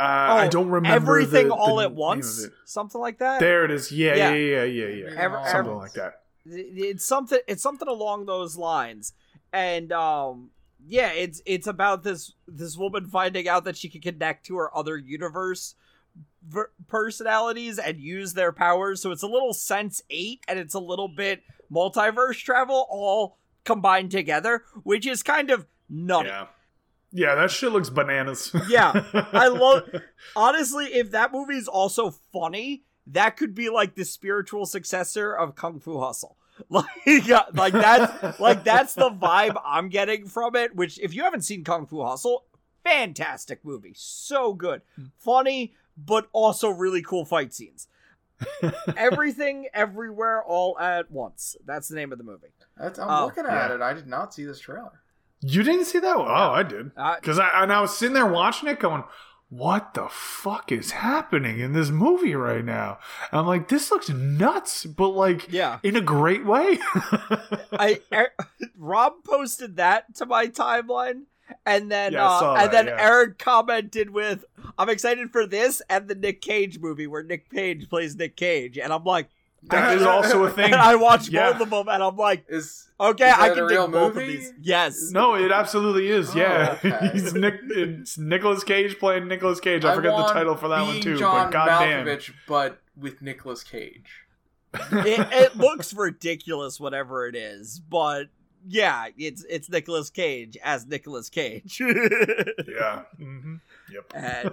[0.00, 3.38] Uh, I Oh, don't remember everything the- all the at once, something like that.
[3.38, 3.92] There it is.
[3.92, 4.34] Yeah, Yeah.
[4.34, 4.86] yeah, yeah, yeah, yeah.
[5.04, 6.20] Everything Ever- all Something at like that.
[6.46, 9.14] it's something it's something along those lines
[9.52, 10.50] and um
[10.86, 14.76] yeah it's it's about this this woman finding out that she can connect to her
[14.76, 15.74] other universe
[16.48, 19.00] ver- personalities and use their powers.
[19.02, 24.10] So it's a little sense 8 and it's a little bit multiverse travel all combined
[24.10, 26.28] together which is kind of nutty.
[26.28, 26.46] Yeah.
[27.16, 28.54] Yeah, that shit looks bananas.
[28.68, 29.88] Yeah, I love-
[30.36, 35.54] honestly if that movie is also funny that could be like the spiritual successor of
[35.54, 36.36] kung fu hustle.
[36.68, 41.24] Like yeah, like that's like that's the vibe i'm getting from it which if you
[41.24, 42.44] haven't seen kung fu hustle
[42.84, 43.94] fantastic movie.
[43.96, 44.82] So good.
[44.96, 45.04] Hmm.
[45.18, 47.88] Funny but also really cool fight scenes
[48.96, 53.46] everything everywhere all at once that's the name of the movie That's, I'm Oh, looking
[53.46, 53.74] at yeah.
[53.76, 53.80] it.
[53.82, 55.00] I did not see this trailer.
[55.40, 56.28] You didn't see that one?
[56.28, 56.90] Oh, I did.
[56.96, 59.04] uh, Because I and I was sitting there watching it, going,
[59.50, 62.98] "What the fuck is happening in this movie right now?"
[63.30, 66.78] And I'm like, "This looks nuts," but like yeah in a great way.
[67.72, 68.30] I er,
[68.78, 71.24] Rob posted that to my timeline,
[71.66, 73.02] and then Yeah, uh, saw and that, then yeah.
[73.02, 74.44] Aaron commented with,
[74.78, 78.78] "I'm excited for this and the Nick Cage movie where Nick Cage plays Nick Cage,"
[78.78, 79.28] and I'm like,
[79.70, 80.66] that is also a thing.
[80.66, 81.52] and I watched Yeah.
[81.52, 84.14] both of them, and I'm like, Is okay, Is I can a dig real both
[84.16, 84.52] of these.
[84.60, 86.34] Yes, No, it absolutely is.
[86.34, 87.08] Oh, yeah, okay.
[87.14, 87.60] he's Nick.
[87.70, 89.86] It's Nicolas Cage playing Nicolas Cage.
[89.86, 91.16] I, forget the title for that one too.
[91.16, 94.20] John but goddamn, Malkovich, but with Nicolas Cage.
[94.74, 98.24] it, it looks ridiculous, whatever it is, but
[98.66, 101.80] yeah, it's it's Nicolas Cage as Nicolas Cage.
[101.80, 103.02] yeah.
[103.18, 103.56] hmm
[103.92, 104.12] Yep.
[104.14, 104.50] And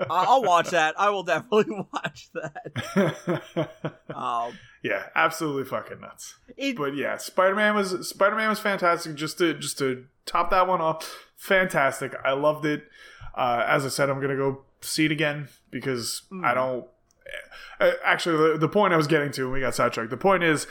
[0.10, 0.94] I'll watch that.
[0.98, 3.70] I will definitely watch that.
[4.14, 6.36] Um, yeah, absolutely fucking nuts.
[6.56, 9.14] it, But yeah, Spider Man was Spider Man was fantastic.
[9.16, 12.14] Just to just to top that one off, fantastic.
[12.24, 12.84] I loved it.
[13.34, 16.44] Uh, as I said, I'm gonna go see it again because Mm.
[16.44, 16.86] I don't.
[17.80, 20.10] uh, Actually, the, the point I was getting to, and we got sidetracked.
[20.10, 20.66] The point is,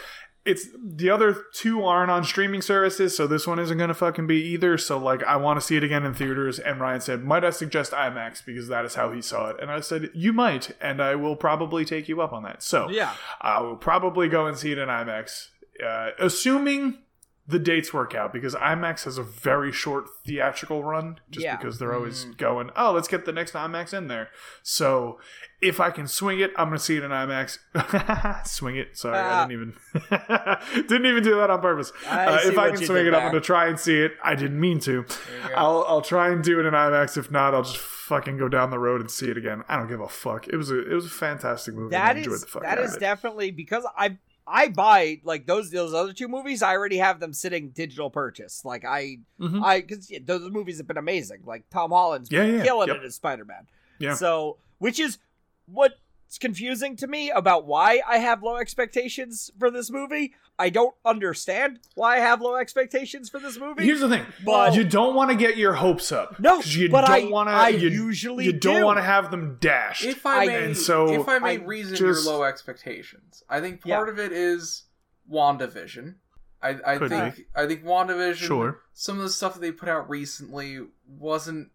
[0.47, 4.41] it's the other two aren't on streaming services, so this one isn't gonna fucking be
[4.53, 4.77] either.
[4.77, 6.57] So like, I want to see it again in theaters.
[6.57, 9.69] And Ryan said, "Might I suggest IMAX because that is how he saw it?" And
[9.69, 13.13] I said, "You might, and I will probably take you up on that." So yeah,
[13.41, 15.49] I will probably go and see it in IMAX,
[15.85, 16.99] uh, assuming
[17.49, 21.55] the dates work out because IMAX has a very short theatrical run, just Yeah.
[21.55, 22.37] because they're always Mm.
[22.37, 24.29] going, oh, let's get the next IMAX in there.
[24.63, 25.17] So
[25.61, 27.59] if I can swing it, I'm gonna see it in IMAX.
[28.47, 28.97] swing it.
[28.97, 29.45] Sorry, I Ah.
[29.47, 29.73] didn't even
[30.87, 31.91] didn't even do that on purpose.
[32.07, 34.13] I Uh, if I can swing it, I'm gonna try and see it.
[34.23, 35.03] I didn't mean to.
[35.03, 35.57] There.
[35.57, 37.17] I'll I'll try and do it in IMAX.
[37.17, 39.63] If not, I'll just fucking go down the road and see it again.
[39.67, 40.47] I don't give a fuck.
[40.47, 41.95] It was a it was a fantastic movie.
[41.95, 42.99] I enjoyed is the fuck that out is of it.
[43.01, 44.17] definitely because I
[44.49, 46.61] I buy like those those other two movies.
[46.63, 48.63] I already have them sitting digital purchase.
[48.63, 49.61] Like I Mhm.
[49.63, 51.41] I because those movies have been amazing.
[51.45, 52.97] Like Tom Holland's Yeah, yeah, killing yep.
[52.97, 53.67] it as Spider Man.
[53.99, 54.13] Yeah.
[54.15, 55.17] So which is
[56.27, 60.33] what's confusing to me about why I have low expectations for this movie.
[60.59, 63.85] I don't understand why I have low expectations for this movie.
[63.85, 66.37] Here's the thing, But- you don't want to get your hopes up.
[66.37, 67.53] No, you but don't I- want to.
[67.53, 68.85] I you, usually you don't do.
[68.85, 70.03] want to have them dashed.
[70.03, 73.43] If I I- may, and so if I may I reason just- your low expectations,
[73.49, 73.95] I think Yeah.
[73.95, 74.83] part of it is
[75.31, 76.15] WandaVision.
[76.61, 78.35] I, I Could think I think WandaVision.
[78.35, 78.81] Sure.
[78.93, 81.69] Some of the stuff that they put out recently wasn't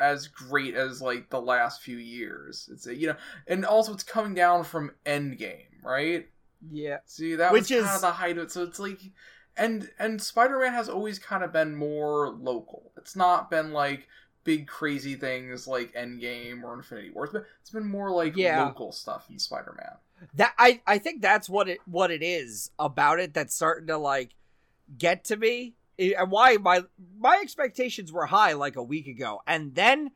[0.00, 2.68] as great as like the last few years.
[2.72, 6.28] It's a, you know, and also it's coming down from Endgame, right?
[6.70, 8.50] yeah, See, that Which was kind is- of the height of it.
[8.52, 9.00] So it's like,
[9.56, 12.92] and and Spider Man has always kind of been more local.
[12.96, 14.08] It's not been like
[14.44, 17.24] big crazy things like Endgame or Infinity War.
[17.24, 18.64] It's been, it's been more like Yeah.
[18.64, 20.28] local stuff in Spider Man.
[20.34, 23.98] that I I think that's what it what it is about it that's starting to
[23.98, 24.34] like
[24.96, 26.82] get to me and why my
[27.18, 30.10] my expectations were high like a week ago and then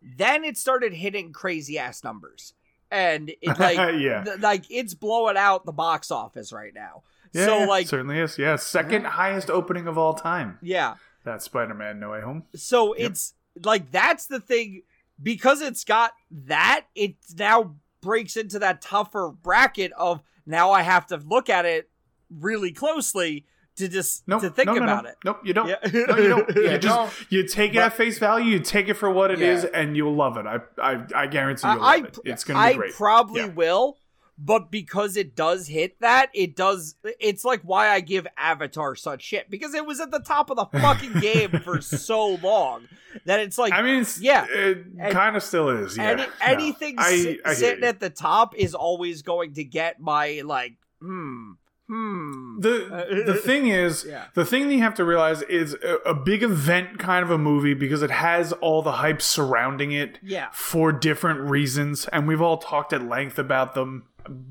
[0.00, 2.54] then it started hitting crazy ass numbers
[2.90, 4.24] and it like yeah.
[4.24, 7.02] th- like it's blowing out the box office right now.
[7.32, 8.36] Yeah, so yeah, like certainly is.
[8.36, 10.58] Yeah, second highest opening of all time.
[10.62, 10.96] yeah.
[11.24, 12.42] That Spider-Man No Way Home.
[12.56, 13.10] So Yep.
[13.12, 14.82] it's like that's the thing
[15.22, 21.06] because it's got that it now breaks into that tougher bracket of now I have
[21.06, 21.88] to look at it
[22.28, 24.42] really closely to just Nope.
[24.42, 25.10] to think no, no, about no.
[25.10, 25.16] it.
[25.24, 25.68] Nope, you don't.
[25.68, 25.76] Yeah.
[26.06, 26.56] No, you don't.
[26.56, 28.52] Yeah, you just you take it But- at face value.
[28.52, 29.80] You take it for what it is, Yeah.
[29.80, 30.46] and you'll love it.
[30.46, 32.18] I I, I guarantee you'll I, love it.
[32.24, 32.94] It's gonna I be great.
[32.94, 33.96] probably will,
[34.38, 36.96] but because it does hit that, it does.
[37.18, 40.56] It's like why I give Avatar such shit because it was at the top of
[40.56, 42.88] the fucking game for so long
[43.24, 44.46] that it's like I mean, it's, yeah.
[44.50, 45.96] it kind of still is.
[45.96, 47.88] Yeah, any, anything I- I sitting you.
[47.88, 51.52] at the top is always going to get my like hmm
[51.92, 52.58] hmm.
[52.60, 54.24] the the thing is Yeah.
[54.34, 57.38] the thing that you have to realize is a, a big event kind of a
[57.38, 60.48] movie because it has all the hype surrounding it Yeah.
[60.52, 64.04] for different reasons and we've all talked at length about them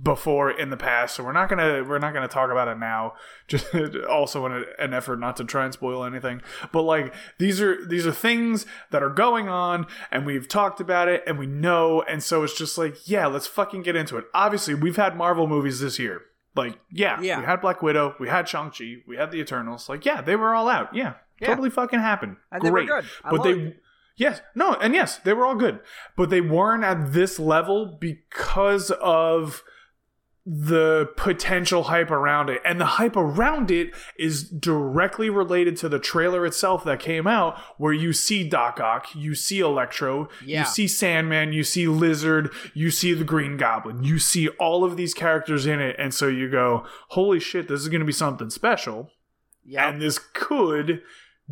[0.04, 3.14] before in the past so we're not gonna we're not gonna talk about it now
[3.48, 3.66] just
[4.10, 6.42] also in a, an effort not to try and spoil anything
[6.74, 11.08] but like these are these are things that are going on and we've talked about
[11.08, 14.26] it and we know and so it's just like yeah let's fucking get into it
[14.34, 16.22] obviously we've had marvel movies this year
[16.56, 17.40] like yeah, Yeah.
[17.40, 19.88] we had black widow we had shang-chi we had the eternals.
[19.90, 20.94] Like yeah they were all out.
[20.94, 21.48] Yeah, Yeah.
[21.48, 22.38] totally fucking happened.
[22.52, 22.88] And they great.
[22.88, 23.06] good.
[23.30, 23.78] But they liked
[24.18, 25.80] Yes, no, and yes, they were all good,
[26.16, 29.64] but they weren't at this level because of
[30.46, 32.62] the potential hype around it.
[32.66, 37.60] And the hype around it is directly related to the trailer itself that came out,
[37.78, 40.62] where you see Doc Ock, you see Electro, Yeah.
[40.62, 44.98] you see Sandman, you see Lizard, you see the Green Goblin, you see all of
[44.98, 45.96] these characters in it.
[46.00, 49.12] And so you go, holy shit, this is going to be something special.
[49.64, 49.90] Yeah.
[49.90, 51.02] And this could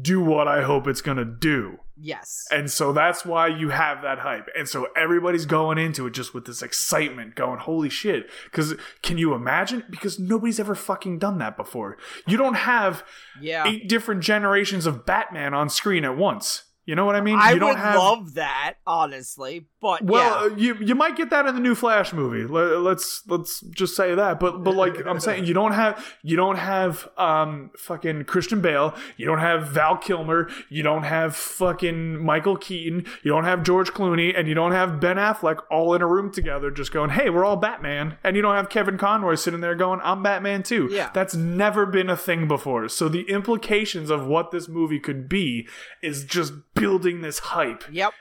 [0.02, 1.80] do what I hope it's going to do.
[1.98, 2.46] yes.
[2.52, 4.48] And so that's why you have that hype.
[4.58, 8.30] And so everybody's going into it just with this excitement, going, holy shit.
[8.46, 9.84] Because can you imagine?
[9.90, 11.98] Because nobody's ever fucking done that before.
[12.26, 13.04] You don't have
[13.42, 13.68] yeah.
[13.68, 16.64] eight different generations of Batman on screen at once.
[16.86, 17.38] You know what I mean?
[17.38, 17.96] I you don't would have.
[17.96, 20.54] love that, honestly, but well, yeah.
[20.54, 22.44] uh, you you might get that in the new Flash movie.
[22.46, 24.40] Let, let's let's just say that.
[24.40, 28.94] But but like I'm saying, you don't have you don't have um fucking Christian Bale.
[29.18, 30.50] You don't have Val Kilmer.
[30.70, 33.06] You don't have fucking Michael Keaton.
[33.24, 36.32] You don't have George Clooney, and you don't have Ben Affleck all in a room
[36.32, 39.76] together, just going, "Hey, we're all Batman." And you don't have Kevin Conroy sitting there
[39.76, 41.10] going, "I'm Batman too." Yeah.
[41.14, 42.90] that's never been a thing before.
[42.90, 45.68] So the implications of what this movie could be
[46.02, 48.14] is just building this hype Yep.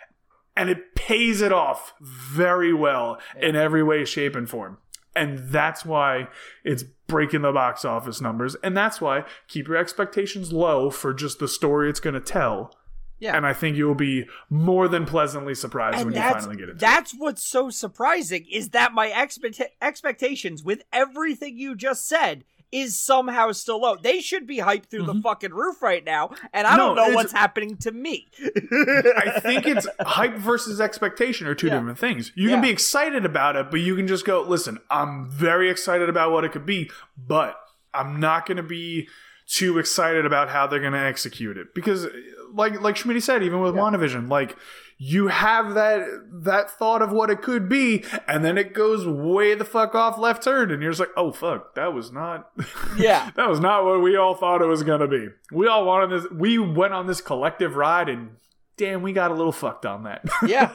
[0.59, 4.77] And it pays it off very well in every way, shape, and form.
[5.14, 6.27] And that's why
[6.64, 8.57] it's breaking the box office numbers.
[8.62, 12.75] And that's why keep your expectations low for just the story it's going to tell.
[13.21, 13.37] Yeah.
[13.37, 16.79] And I think you'll be more than pleasantly surprised and when you finally get it.
[16.79, 22.98] that's what's so surprising is that my expect- expectations with everything you just said is
[23.00, 23.96] somehow still low.
[23.96, 26.76] They should be hyped through the fucking roof right now, and I Mm-hmm.
[26.78, 28.28] No, don't know what's happening to me.
[28.38, 31.78] I think it's hype versus expectation are two Yeah.
[31.78, 32.31] different things.
[32.35, 36.09] You can be excited about it, but you can just go, listen, I'm very excited
[36.09, 37.59] about what it could be, but
[37.94, 39.09] I'm not going to be
[39.46, 42.07] too excited about how they're going to execute it because
[42.52, 44.54] like like Schmidt said even with WandaVision like
[45.01, 46.05] you have that
[46.43, 50.19] that thought of what it could be and then it goes way the fuck off
[50.19, 52.51] left turn and you're just like oh fuck that was not
[52.99, 53.31] Yeah.
[53.37, 56.11] that was not what we all thought it was going to be we all wanted
[56.11, 58.31] this we went on this collective ride and
[58.77, 60.73] damn we got a little fucked on that Yeah.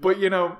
[0.00, 0.56] but you know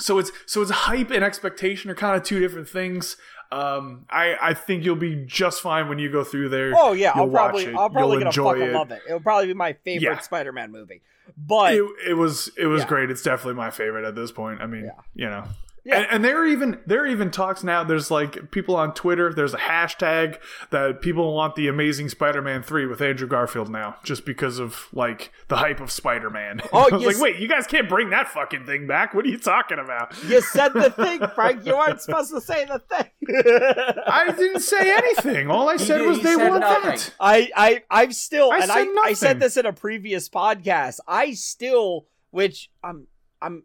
[0.00, 3.16] so it's so it's hype and expectation are kind of two different things
[3.50, 7.12] um i i think you'll be just fine when you go through there Oh yeah,
[7.14, 7.74] I'll probably it.
[7.74, 8.72] I'll probably You'll gonna enjoy fucking it.
[8.74, 9.00] love it.
[9.06, 10.18] It'll probably be my favorite Yeah.
[10.18, 11.00] Spider-Man movie.
[11.36, 12.88] But it, it was it was Yeah.
[12.88, 14.90] great it's definitely my favorite at this point i mean Yeah.
[15.14, 15.44] you know
[15.88, 16.00] Yeah.
[16.00, 17.82] And, and there are even there are even talks now.
[17.82, 19.32] There's like people on Twitter.
[19.32, 20.36] There's a hashtag
[20.68, 25.32] that people want the Amazing Spider-Man three with Andrew Garfield now, just because of like
[25.48, 26.60] the hype of Spider-Man.
[26.70, 27.14] Oh, I was yes.
[27.14, 29.14] like, wait, you guys can't bring that fucking thing back.
[29.14, 30.12] What are you talking about?
[30.24, 31.64] you said the thing, Frank.
[31.64, 33.06] You weren't supposed to say the thing.
[34.06, 35.50] I didn't say anything.
[35.50, 36.90] All I said did- was he they said want nothing.
[36.90, 37.14] that.
[37.18, 40.98] I, I, I've still, I and said I, I said this in a previous podcast.
[41.08, 43.06] I still, which I'm,
[43.40, 43.62] I'm,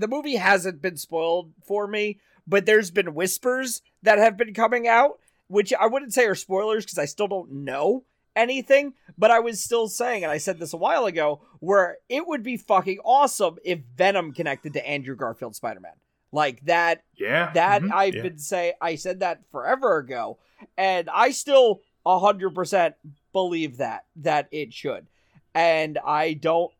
[0.00, 4.88] the movie hasn't been spoiled for me, but there's been whispers that have been coming
[4.88, 8.94] out, which I wouldn't say are spoilers because I still don't know anything.
[9.18, 12.42] But I was still saying, and I said this a while ago, where it would
[12.42, 15.92] be fucking awesome if Venom connected to Andrew Garfield Spider Man.
[16.32, 18.22] Like that Yeah, that mhm, I've yeah.
[18.22, 20.38] been say I said that forever ago,
[20.78, 22.94] and I still hundred percent
[23.32, 25.08] believe that that it should,
[25.54, 26.72] and I don't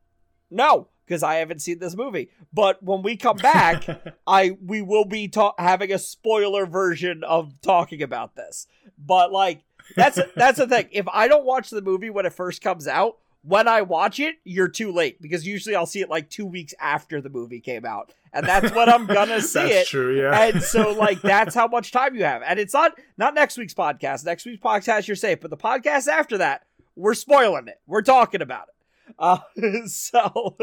[0.51, 2.31] know because I haven't seen this movie.
[2.53, 3.85] But when we come back,
[4.29, 8.69] I we will be ta- having a spoiler version of talking about this.
[8.97, 9.65] But like
[9.97, 10.87] that's that's the thing.
[10.93, 14.37] If I don't watch the movie when it first comes out, when I watch it,
[14.45, 17.85] you're too late because usually I'll see it like two weeks after the movie came
[17.85, 19.89] out, and that's when I'm gonna see it.
[19.89, 20.41] true, yeah.
[20.41, 22.43] And so, like, that's how much time you have.
[22.47, 24.25] And it's not not next week's podcast.
[24.25, 25.41] Next week's podcast, you're safe.
[25.41, 27.81] But the podcast after that, we're spoiling it.
[27.89, 28.75] We're talking about it.
[29.19, 29.39] Uh,
[29.87, 30.57] so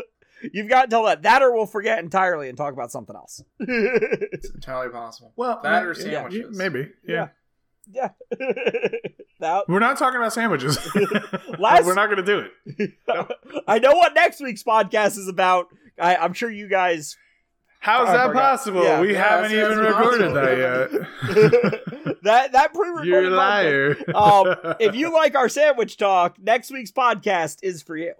[0.53, 1.23] you've got until that.
[1.23, 3.43] That or we'll forget entirely and talk about something else.
[3.59, 5.33] It's entirely possible.
[5.35, 6.57] well, That or yeah, sandwiches.
[6.57, 6.89] maybe.
[7.07, 7.29] Yeah.
[7.91, 8.09] yeah.
[9.39, 10.77] that, We're not talking about sandwiches.
[11.59, 12.45] Last- We're not going to do
[12.77, 12.93] it.
[13.67, 15.67] I know what next week's podcast is about.
[15.99, 17.17] I, I'm sure you guys.
[17.79, 18.83] How's that possible?
[18.83, 18.99] Yeah.
[19.01, 20.41] we Yeah, haven't that's- even that's recorded possible.
[20.41, 22.23] that yet.
[22.23, 23.95] that that pre-recorded You're a liar.
[24.13, 28.13] um, if you like our sandwich talk, next week's podcast is for you.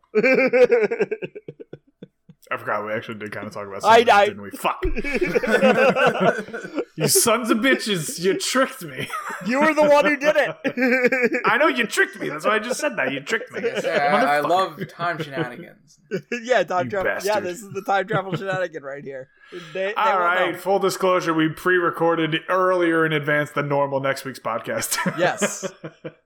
[2.52, 4.50] I forgot we actually did kind of talk about I- I- didn't we?
[4.52, 4.84] Fuck.
[6.98, 9.08] You sons of bitches, you tricked me.
[9.46, 11.42] you were the one who did it.
[11.46, 12.28] I know you tricked me.
[12.28, 13.12] That's why I just said that.
[13.14, 13.60] You tricked me.
[13.62, 16.00] Yes, I, I love time shenanigans.
[16.42, 17.12] yeah, time travel.
[17.24, 19.30] Yeah, this is the time travel shenanigan right here.
[19.52, 20.58] They, they All will right, know.
[20.58, 24.98] full disclosure, we pre-recorded earlier in advance than normal next week's podcast.
[25.20, 25.72] Yes.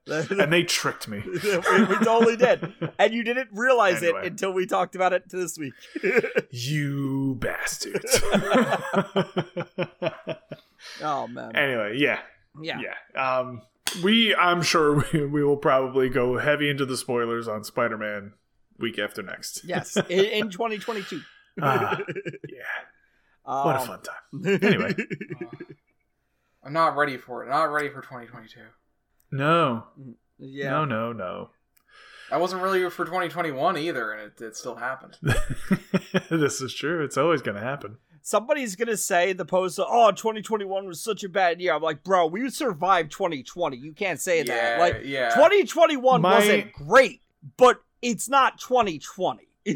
[0.08, 1.22] and they tricked me.
[1.26, 4.22] we, we totally did, and you didn't realize Anyway.
[4.22, 5.74] it until we talked about it this week.
[6.52, 8.20] You bastards.
[11.02, 11.56] oh man.
[11.56, 12.20] anyway, yeah.
[12.62, 12.80] yeah.
[12.80, 13.40] Yeah.
[13.40, 13.62] Um
[14.04, 18.34] we I'm sure we, we will probably go heavy into the spoilers on Spider-Man
[18.80, 19.64] week after next.
[19.64, 19.96] Yes.
[20.10, 21.22] In, in 2022.
[21.62, 22.00] Ah,
[22.48, 22.62] yeah.
[23.44, 24.62] What a Um, fun time.
[24.64, 24.96] Anyway.
[26.64, 27.48] I'm not ready for it.
[27.48, 28.60] I'm Not ready for 2022.
[29.32, 29.86] No.
[30.38, 30.70] Yeah.
[30.70, 31.50] No, no, no.
[32.32, 35.18] I wasn't really for 2021 either, and it, it still happened.
[36.30, 37.04] this is true.
[37.04, 37.98] It's always going to happen.
[38.24, 41.74] Somebody's gonna say the post, oh, 2021 was such a bad year.
[41.74, 43.78] I'm like, bro, we survived 2020.
[43.78, 44.80] You can't say that.
[44.80, 45.30] Like, yeah.
[45.34, 47.24] 2021 My- wasn't great,
[47.58, 49.48] but it's not 2020.
[49.66, 49.74] yeah,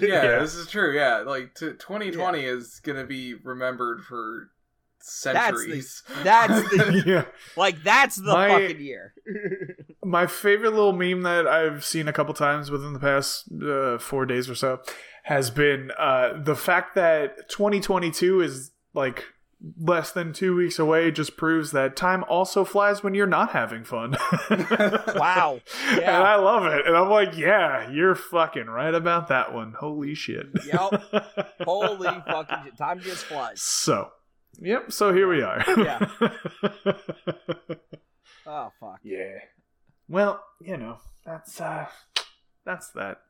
[0.00, 0.38] Yeah.
[0.38, 0.94] this is true.
[0.94, 4.50] Yeah, like t- 2020 is gonna be remembered for
[5.00, 6.04] centuries.
[6.22, 7.24] That's the yeah.
[7.56, 9.12] like that's the My- fucking year.
[10.08, 14.26] My favorite little meme that I've seen a couple times within the past uh, four
[14.26, 14.80] days or so
[15.24, 19.24] has been uh, the fact that 2022 is like
[19.80, 23.84] less than two weeks away just proves that time also flies when you're not having
[23.84, 24.16] fun.
[25.16, 25.60] Wow.
[25.90, 26.22] And Yeah.
[26.22, 26.86] I love it.
[26.86, 29.74] And I'm like, yeah, you're fucking right about that one.
[29.78, 30.46] Holy shit.
[30.64, 31.02] Yep.
[31.64, 32.78] Holy fucking shit.
[32.78, 33.60] Time just flies.
[33.60, 34.10] So,
[34.60, 34.92] yep.
[34.92, 35.62] So here we are.
[35.76, 36.08] Yeah.
[38.46, 39.00] Oh fuck.
[39.02, 39.38] yeah.
[40.08, 41.86] Well, you know, that's uh,
[42.64, 43.20] that's that.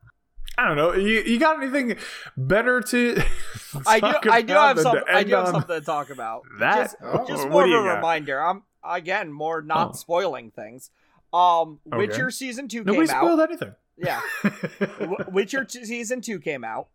[0.56, 0.94] I don't know.
[0.94, 1.96] You, you got anything
[2.36, 3.22] better to?
[3.86, 4.30] I do.
[4.30, 4.96] I do have than some.
[4.96, 6.42] to I do have something to talk about.
[6.58, 7.96] That Just, Oh, just more of a got?
[7.96, 8.40] reminder.
[8.42, 9.92] I'm again more not Oh.
[9.92, 10.90] spoiling things.
[11.32, 11.98] Um, Okay.
[11.98, 13.50] Witcher season two Nobody came spoiled out.
[13.50, 13.74] anything.
[14.00, 14.20] Yeah,
[15.28, 16.88] Witcher t- season two came out,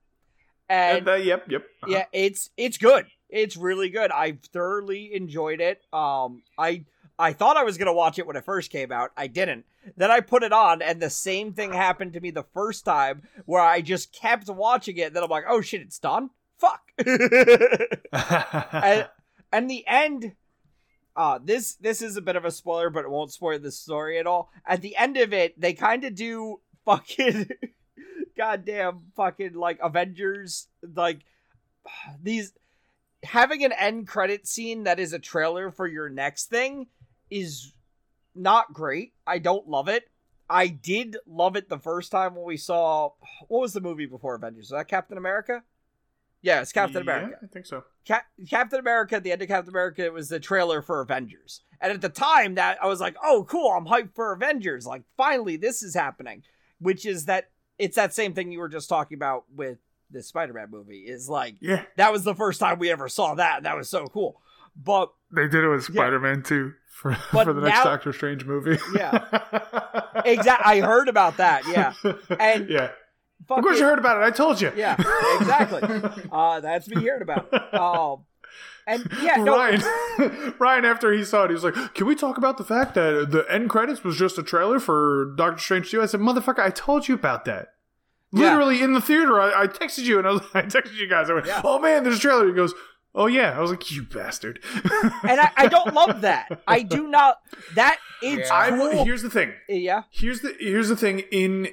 [0.70, 1.62] And, and uh, yep, yep.
[1.84, 1.92] uh-huh.
[1.92, 3.06] yeah, it's it's good.
[3.30, 4.10] It's really good.
[4.12, 5.82] I thoroughly enjoyed it.
[5.92, 6.86] Um, I
[7.18, 9.12] I thought I was gonna watch it when it first came out.
[9.16, 9.66] I didn't.
[9.96, 13.24] Then I put it on, and the same thing happened to me the first time,
[13.46, 15.14] where I just kept watching it.
[15.14, 16.32] Then I'm like, oh shit, it's done.
[16.58, 16.82] Fuck.
[18.12, 19.08] and,
[19.52, 20.36] and the end
[21.16, 24.18] uh this this is a bit of a spoiler but it won't spoil the story
[24.18, 27.48] at all at the end of it they kind of do fucking
[28.38, 31.20] goddamn fucking like avengers like
[32.22, 32.54] these
[33.24, 36.88] having an end credit scene that is a trailer for your next thing
[37.34, 37.74] is
[38.36, 40.10] not great i don't love it
[40.50, 43.10] i did love it the first time when we saw
[43.48, 45.64] what was the movie before avengers was that captain america
[46.42, 47.84] yeah it's captain Yeah, america I think so.
[48.06, 51.62] Cap- Captain America, at the end of Captain America, it was the trailer for Avengers.
[51.80, 54.86] And at the time, that I was like, oh, cool, I'm hyped for Avengers.
[54.86, 56.44] Like, finally, this is happening.
[56.80, 59.78] Which is that it's that same thing you were just talking about with
[60.12, 61.06] the Spider Man movie.
[61.08, 63.56] Is like, Yeah, that was the first time we ever saw that.
[63.58, 64.42] And that was so cool.
[64.76, 68.78] But they did it with Spider-Man too for But for the next Doctor Strange movie.
[68.96, 69.26] Yeah.
[70.26, 71.64] exactly, I heard about that.
[71.68, 71.94] Yeah.
[72.40, 72.92] And yeah,
[73.50, 74.26] of course you heard about it.
[74.26, 74.72] I told you.
[74.76, 74.96] Yeah,
[75.40, 75.82] exactly.
[76.32, 77.74] uh, that's me hearing about it.
[77.74, 78.26] Um,
[78.86, 82.38] and yeah, no, Ryan, Ryan, after he saw it, he was like, "Can we talk
[82.38, 86.02] about the fact that the end credits was just a trailer for Doctor Strange 2?
[86.02, 87.70] I said, "Motherfucker, I told you about that.
[88.34, 88.42] Yeah.
[88.42, 91.30] Literally in the theater, I, I texted you and I, was, I texted you guys.
[91.30, 91.62] I went, Yeah.
[91.64, 92.74] "Oh man, there's a trailer." He goes,
[93.16, 94.60] "Oh yeah." I was like, "You bastard."
[95.24, 96.62] and I, I don't love that.
[96.68, 97.40] I do not.
[97.76, 98.56] That it's Yeah.
[98.56, 99.54] I'm, here's the thing.
[99.68, 100.04] yeah.
[100.10, 101.70] Here's the here's the thing in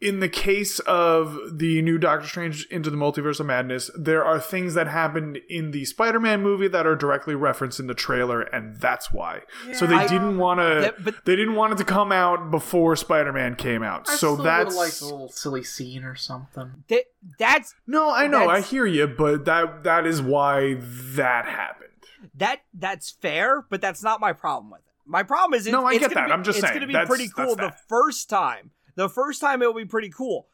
[0.00, 4.38] in the case of the new Doctor Strange into the Multiverse of Madness, there are
[4.38, 8.76] things that happened in the Spider-Man movie that are directly referenced in the trailer, and
[8.80, 9.40] that's why.
[9.72, 10.94] so they I- didn't want to.
[11.24, 14.08] They didn't want it to come out before Spider-Man came out.
[14.08, 16.84] I so still that's would've a little silly scene or something.
[16.88, 17.06] Th-
[17.38, 21.90] that's no, I know, I hear you, but that that is why that happened.
[22.34, 24.84] that that's fair, but that's not my problem with it.
[25.06, 26.26] My problem is it, No, I it's get gonna that.
[26.28, 28.70] Be, I'm just it's saying, gonna be that's- pretty cool the first time.
[28.96, 30.48] The first time it will be pretty cool.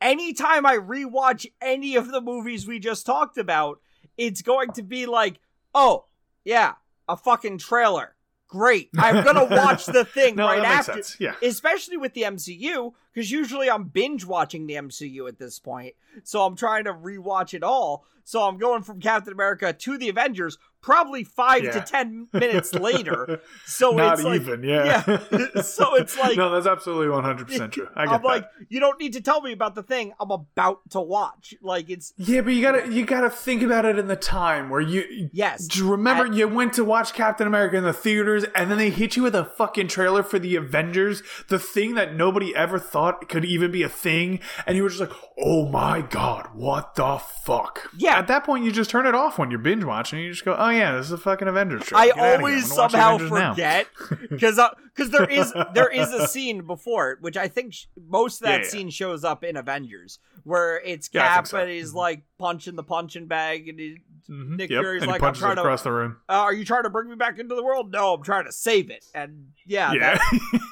[0.00, 3.80] Anytime I rewatch any of the movies we just talked about,
[4.18, 5.38] it's going to be like,
[5.74, 6.06] oh
[6.44, 6.74] yeah,
[7.08, 8.16] a fucking trailer.
[8.48, 8.90] Great.
[8.98, 10.94] I'm gonna watch the thing No, right after.
[10.94, 11.16] sense.
[11.20, 11.34] Yeah.
[11.42, 15.94] Especially with the MCU, because usually I'm binge watching the MCU at this point.
[16.24, 18.04] So I'm trying to rewatch it all.
[18.24, 23.40] So I'm going from Captain America to the Avengers, probably five to ten minutes later.
[23.66, 25.02] So Not it's like, even, yeah.
[25.08, 25.46] yeah.
[25.62, 27.88] So it's like- no, that's absolutely 100 percent true.
[27.96, 28.28] I get I'm that.
[28.28, 31.54] like, you don't need to tell me about the thing I'm about to watch.
[31.62, 34.80] Like it's yeah, but you gotta you gotta think about it in the time where
[34.80, 38.78] you yes, remember, I- you went to watch Captain America in the theaters, and then
[38.78, 42.78] they hit you with a fucking trailer for the Avengers, the thing that nobody ever
[42.78, 46.94] thought could even be a thing, and you were just like, "Oh my god, what
[46.94, 48.18] the fuck?" Yeah.
[48.18, 50.18] At that point, you just turn it off when you're binge watching.
[50.20, 52.76] You just go, "Oh yeah, this is a fucking Avengers trailer." I Get always I'm
[52.76, 53.86] gonna watch somehow forget
[54.30, 54.60] because
[54.94, 58.40] because uh, there is there is a scene before it, which I think sh- most
[58.40, 58.70] of that Yeah, yeah.
[58.70, 61.58] scene shows up in Avengers, where it's Cap think so.
[61.60, 61.98] and he's mm-hmm.
[61.98, 63.98] like punching the punching bag, and he,
[64.28, 64.56] Mhm.
[64.56, 66.18] Nick Yep, Fury's and like, "I'm trying to." across the room.
[66.28, 67.90] Uh, are you trying to bring me back into the world?
[67.92, 69.04] No, I'm trying to save it.
[69.14, 70.18] And yeah, Yeah,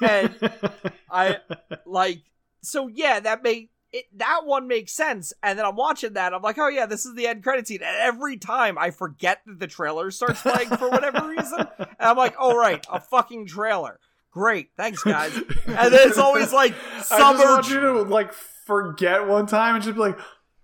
[0.01, 1.37] that- I
[1.85, 2.21] like
[2.61, 5.33] so yeah, that make it that one makes sense.
[5.43, 7.81] And then I'm watching that, I'm like, oh yeah, this is the end credit scene.
[7.83, 12.17] And every time I forget that the trailer starts playing for whatever reason, and I'm
[12.17, 13.99] like, oh right, a fucking trailer.
[14.31, 15.35] Great, thanks guys.
[15.67, 16.73] And then it's always like
[17.11, 20.17] I just want you to like forget one time and just be like,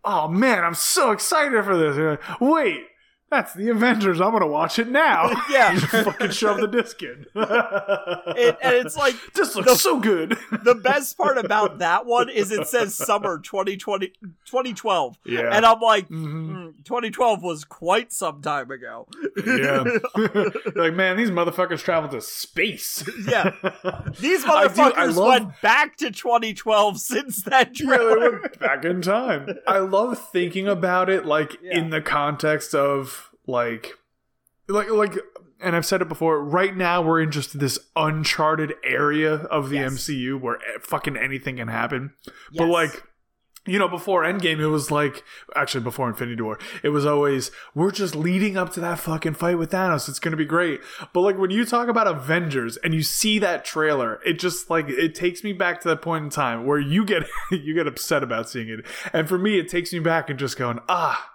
[0.10, 2.86] "Oh man, I'm so excited for this." Like, Wait,
[3.30, 4.22] that's the Avengers.
[4.22, 5.32] I'm gonna watch it now.
[5.50, 5.74] Yeah.
[5.74, 7.26] You fucking shove the disc in.
[7.36, 10.38] It- and it's like this looks the- so good.
[10.64, 14.08] the best part about that one is it says summer 2020
[14.46, 15.18] 2012.
[15.26, 15.56] Yeah.
[15.56, 16.48] And I'm like, Mhm.
[16.74, 19.08] "Hmm, 2012 was quite some time ago.
[19.46, 19.84] Yeah.
[20.76, 23.04] Like, man, these motherfuckers traveled to space.
[23.28, 23.52] Yeah.
[24.20, 28.32] These I do- I motherfuckers love- went back to 2012 since that Yeah, they trailer.
[28.42, 29.48] went back in time.
[29.68, 31.78] I love thinking about it like Yeah.
[31.80, 33.94] in the context of like
[34.68, 35.18] like like
[35.60, 39.78] and I've said it before, right now we're in just this uncharted area of the
[39.78, 39.94] Yes.
[39.94, 42.14] MCU where fucking anything can happen.
[42.56, 43.04] But like
[43.66, 45.24] you know, before Endgame, it was like
[45.54, 49.58] actually before Infinity War, it was always we're just leading up to that fucking fight
[49.58, 50.08] with Thanos.
[50.08, 50.80] It's gonna be great.
[51.12, 54.88] But like when you talk about Avengers and you see that trailer, it just like
[54.88, 58.24] it takes me back to that point in time where you get you get upset
[58.24, 61.32] about seeing it, and for me, it takes me back and just going ah,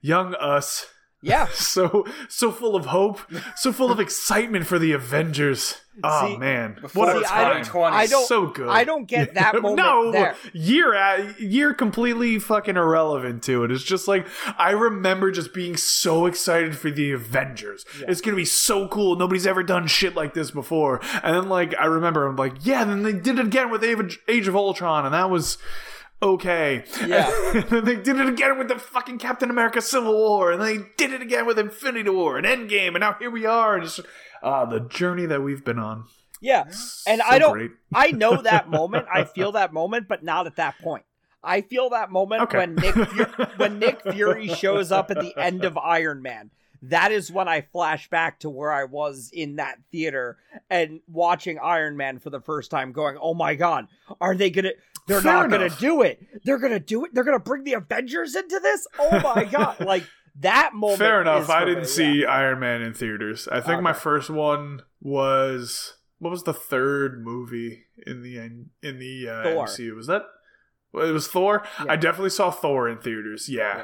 [0.00, 0.86] young us,
[1.24, 1.46] yeah.
[1.52, 3.20] so so full of hope,
[3.56, 5.80] so full of excitement for the Avengers.
[6.02, 8.66] Oh See, man, Before what a See, I don't- I don't- so good.
[8.68, 10.34] I don't get that moment no, there.
[10.52, 13.70] year at year completely fucking irrelevant to it.
[13.70, 14.26] It's just like
[14.58, 17.84] I remember just being so excited for the Avengers.
[18.08, 19.14] It's gonna be so cool.
[19.14, 21.00] Nobody's ever done shit like this before.
[21.22, 24.18] And then like I remember I'm like, yeah, then they did it again with Age
[24.26, 25.58] Age of Ultron, and that was
[26.22, 26.84] okay.
[27.06, 27.30] Yeah.
[27.70, 31.22] they did it again with the fucking Captain America Civil War, and they did it
[31.22, 34.00] again with Infinity War and Endgame, and now here we are, and it's
[34.42, 36.04] ah the journey that we've been on.
[36.40, 36.64] Yeah.
[37.06, 37.72] And So I don't.
[37.94, 39.06] I know that moment.
[39.12, 41.04] I feel that moment, but not at that point.
[41.42, 42.58] I feel that moment Okay.
[42.58, 46.50] when Nick Fu- when Nick Fury shows up at the end of Iron Man.
[46.88, 50.36] That is when I flash back to where I was in that theater
[50.68, 53.88] and watching Iron Man for the first time, going, "Oh my god,
[54.20, 54.72] are they gonna?
[55.06, 56.20] They're Fair not gonna do it.
[56.44, 57.14] They're gonna do it.
[57.14, 58.86] They're gonna bring the Avengers into this.
[58.98, 60.04] Oh my god!" Like
[60.40, 60.98] that moment.
[60.98, 61.50] Fair enough.
[61.50, 62.28] I didn't me, see yeah.
[62.28, 63.46] Iron Man in theaters.
[63.50, 69.28] I think my first one was what was the third movie in the in the
[69.28, 69.66] uh, Thor.
[69.66, 69.94] MCU?
[69.94, 70.22] Was that?
[70.94, 71.64] It was Thor.
[71.84, 71.92] Yeah.
[71.92, 73.48] I definitely saw Thor in theaters.
[73.48, 73.76] Yeah.
[73.76, 73.82] Yeah.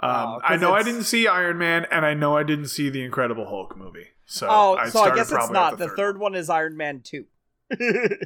[0.00, 2.90] Um, Oh, I know I didn't see Iron Man, and I know I didn't see
[2.90, 4.06] the Incredible Hulk movie.
[4.26, 5.78] So Oh, I so I guess it's not.
[5.78, 7.26] The third one is Iron Man two.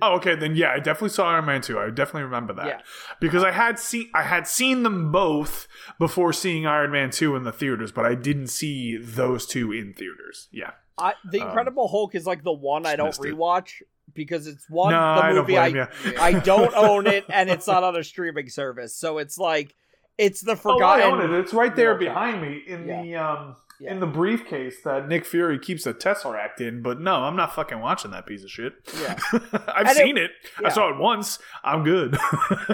[0.03, 0.35] Oh, okay.
[0.35, 1.79] Then yeah, I definitely saw Iron Man two.
[1.79, 2.81] I definitely remember that Yeah.
[3.21, 5.69] because I had seen I had seen them both
[5.99, 9.95] before seeing Iron Man two in the theaters, but I didn't see those two in
[9.95, 10.49] theaters.
[10.53, 10.73] Yeah.
[10.99, 13.35] I, the Um, Incredible Hulk is like the one I don't missed it.
[13.35, 13.83] rewatch
[14.15, 15.89] because it's one No, the I don't movie I,
[16.21, 19.75] I don't own it and it's not on a streaming service, so it's like
[20.19, 21.35] it's the Oh, I own forgotten.
[21.35, 21.39] it.
[21.41, 23.03] It's right there behind me in Yeah.
[23.03, 23.93] the um Yeah.
[23.93, 27.79] in the briefcase that Nick Fury keeps a Tesseract in, but no, I'm not fucking
[27.81, 28.73] watching that piece of shit.
[29.01, 29.17] Yeah.
[29.33, 30.31] I've And it- seen it.
[30.61, 30.67] yeah.
[30.67, 31.39] I saw it once.
[31.63, 32.17] I'm good.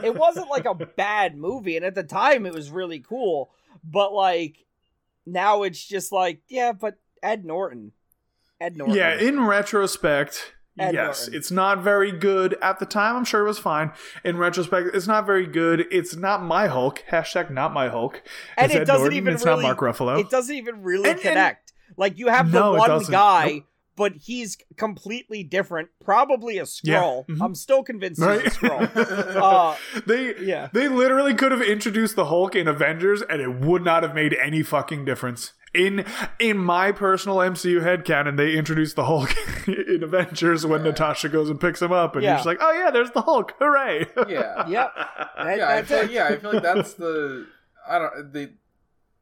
[0.03, 3.51] it wasn't like a bad movie, and at the time it was really cool.
[3.85, 4.57] But like
[5.27, 7.93] now it's just like, yeah, but Ed Norton.
[8.61, 8.97] Ed Norton.
[8.97, 11.35] Yeah, in retrospect, Ed yes, Norton.
[11.35, 12.57] it's not very good.
[12.61, 13.93] At the time, I'm sure it was fine.
[14.25, 15.87] In retrospect, it's not very good.
[15.93, 17.05] It's not my Hulk.
[17.11, 18.23] Hashtag not my Hulk.
[18.57, 19.17] and It's it Ed doesn't Norton.
[19.19, 20.19] even It's really, not Mark Ruffalo.
[20.21, 21.73] It doesn't even really And- and- connect.
[21.97, 23.65] like you have the No, one guy, Nope.
[23.97, 25.91] but he's completely different.
[26.05, 27.01] Probably a Yeah.
[27.01, 27.27] Skrull.
[27.29, 27.39] Mhm.
[27.41, 28.43] I'm still convinced Right?
[28.43, 29.37] he's a Skrull.
[29.37, 30.71] Uh, they yeah.
[30.73, 34.35] they literally could have introduced the Hulk in Avengers and it would not have made
[34.35, 35.53] any fucking difference.
[35.75, 36.05] In
[36.39, 39.35] in my personal MCU headcanon, they introduced the Hulk
[39.67, 42.31] in Avengers when Natasha goes and picks him up and Yeah.
[42.31, 43.55] you're just like, Oh yeah, there's the Hulk.
[43.59, 44.07] Hooray.
[44.29, 44.67] Yeah.
[44.69, 44.93] Yep.
[44.95, 46.11] That- yeah, I feel, it.
[46.13, 47.47] yeah, I feel like that's the.
[47.89, 48.33] I don't.
[48.33, 48.49] They.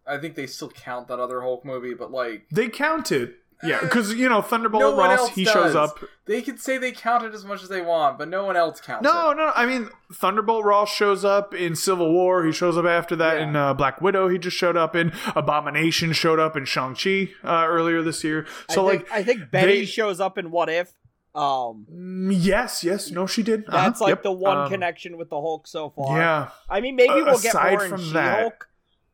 [0.07, 3.35] I think they still count that other Hulk movie, but like they counted.
[3.65, 5.53] Yeah, because you know, Thunderbolt no Ross, he does.
[5.53, 5.99] shows up.
[6.27, 8.81] They could say they count it as much as they want, but no one else
[8.81, 9.05] counts.
[9.05, 9.37] No, it.
[9.37, 9.53] no, no.
[9.55, 12.45] I mean, Thunderbolt Ross shows up in Civil War.
[12.45, 13.43] He shows up after that Yeah.
[13.49, 14.29] in uh, Black Widow.
[14.29, 16.13] He just showed up in Abomination.
[16.13, 18.47] Showed up in Shang Chi uh, earlier this year.
[18.71, 20.93] So I think, like, I think Betty they- shows up in What If.
[21.35, 23.65] Um, mm, yes, yes, no, she did.
[23.67, 24.23] that's Uh-huh, like yep.
[24.23, 26.19] the one Um, connection with the Hulk so far.
[26.19, 28.69] Yeah, I mean, maybe Uh, we'll get aside more in from She that- Hulk,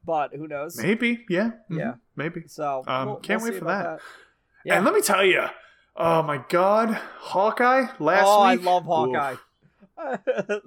[0.05, 0.77] but who knows?
[0.77, 1.25] maybe.
[1.29, 1.93] Yeah, mhm, Yeah.
[2.17, 2.43] maybe.
[2.49, 4.01] So Um, we'll- can't we'll wait see for about that.
[4.69, 4.77] Yeah.
[4.77, 5.45] And let me tell you,
[5.97, 8.61] oh my god, Hawkeye last oh, week.
[8.61, 9.37] I love Hawkeye.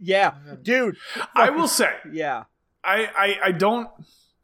[0.00, 0.96] yeah, dude.
[1.34, 2.44] I will say, Yeah.
[2.84, 3.88] I, I, I don't.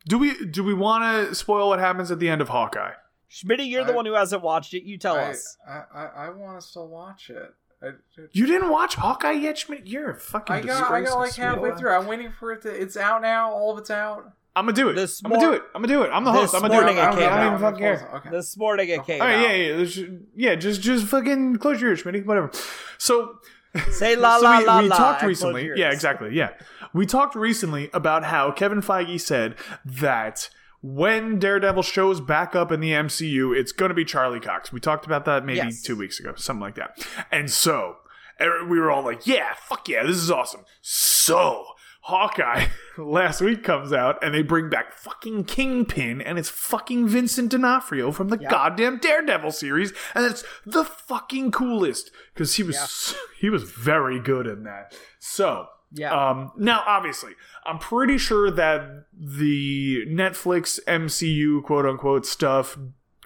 [0.07, 2.95] Do we do we want to spoil what happens at the end of Hawkeye?
[3.31, 4.83] Smitty, you're the one who hasn't watched it.
[4.83, 5.57] You tell I, us.
[5.67, 7.55] I, I, I want to still watch it.
[7.81, 7.91] I,
[8.33, 9.87] You didn't watch Hawkeye yet, Schmidt?
[9.87, 11.93] You're a fucking I got, I got like halfway through.
[11.93, 12.69] I'm waiting for it to.
[12.69, 13.53] It's out now.
[13.53, 14.33] All of it's out.
[14.57, 14.95] I'm gonna do it.
[14.95, 15.63] This I'm gonna do it.
[15.75, 16.11] I'm gonna do it.
[16.11, 16.55] I'm the host.
[16.55, 16.91] I'm gonna do it.
[16.99, 18.11] I don't, I don't even fucking care.
[18.17, 18.31] Okay.
[18.31, 20.55] This morning it came All right, yeah, yeah, yeah, yeah.
[20.55, 22.25] Just, just fucking close your ears, Smitty.
[22.25, 22.51] Whatever.
[22.99, 23.39] So,
[23.91, 24.97] Say la so la we, la we la.
[24.97, 25.71] talked and recently.
[25.75, 26.33] Yeah, exactly.
[26.33, 26.51] Yeah,
[26.93, 30.49] we talked recently about how Kevin Feige said that
[30.81, 34.71] when Daredevil shows back up in the MCU, it's to be Charlie Cox.
[34.71, 35.83] We talked about that maybe Yes.
[35.83, 37.05] two weeks ago, something like that.
[37.33, 37.97] And so
[38.69, 41.65] we were all like, "Yeah, fuck yeah, this is awesome." So
[42.07, 42.67] Hawkeye
[42.99, 48.13] last week comes out and they bring back fucking Kingpin and it's fucking Vincent D'Onofrio
[48.13, 48.51] from the Yeah.
[48.51, 54.47] goddamn Daredevil series and it's the fucking coolest because he was he was very good
[54.47, 54.95] in that.
[55.19, 56.13] So Yeah.
[56.13, 57.33] um, now, obviously,
[57.65, 62.77] I'm pretty sure that the Netflix MCU quote unquote stuff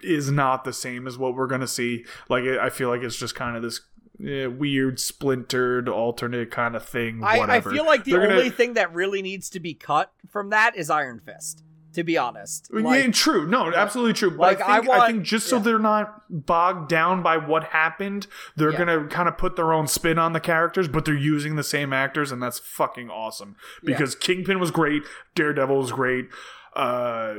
[0.01, 2.05] is not the same as what we're gonna see.
[2.29, 3.81] Like, I feel like it's just kind of this
[4.25, 7.23] eh, weird, splintered, alternate kind of thing.
[7.23, 10.11] I, I feel like the They're gonna- only thing that really needs to be cut
[10.29, 11.63] from that is Iron Fist.
[11.93, 13.47] To be honest, yeah, Like, true.
[13.47, 14.29] No, absolutely true.
[14.29, 15.63] But Like, I, I think, I, want- think just so yeah.
[15.63, 18.77] they're not bogged down by what happened, they're Yeah.
[18.77, 21.91] gonna kind of put their own spin on the characters, but they're using the same
[21.91, 23.55] actors, and that's fucking awesome.
[23.83, 25.01] Because Kingpin was great,
[25.33, 26.29] Daredevil was great,
[26.75, 27.33] uh,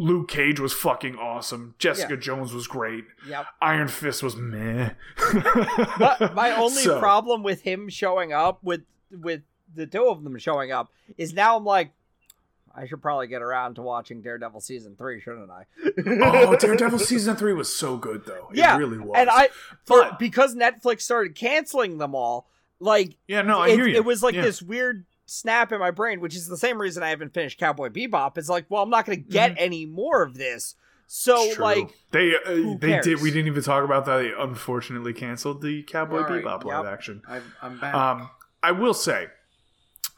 [0.00, 2.20] Luke Cage was fucking awesome, Jessica Yeah.
[2.20, 3.46] Jones was great, Yep.
[3.60, 4.90] Iron Fist was meh.
[5.98, 9.42] But my only So- problem with him showing up with with
[9.74, 11.90] the two of them showing up is now I'm like,
[12.74, 15.64] I should probably get around to watching Daredevil season three, shouldn't I?
[16.06, 18.48] oh, Daredevil season three was so good though.
[18.52, 19.14] It yeah, really was.
[19.16, 19.48] And I,
[19.86, 22.46] But- because Netflix started canceling them all,
[22.80, 23.96] like yeah, no, I it, hear you.
[23.96, 24.42] it was like Yeah.
[24.42, 27.90] this weird snap in my brain, which is the same reason I haven't finished Cowboy
[27.90, 28.38] Bebop.
[28.38, 30.74] It's like, well, I'm not going to get any more of this.
[31.06, 31.46] So Mm-hmm.
[31.46, 31.64] It's true.
[31.64, 33.20] like, they uh, they did.
[33.22, 34.18] We didn't even talk about that.
[34.18, 36.92] They unfortunately canceled the Cowboy Right, Bebop live yep.
[36.92, 37.22] action.
[37.28, 37.94] I'm, I'm back.
[37.94, 38.30] Um,
[38.62, 39.26] I will say,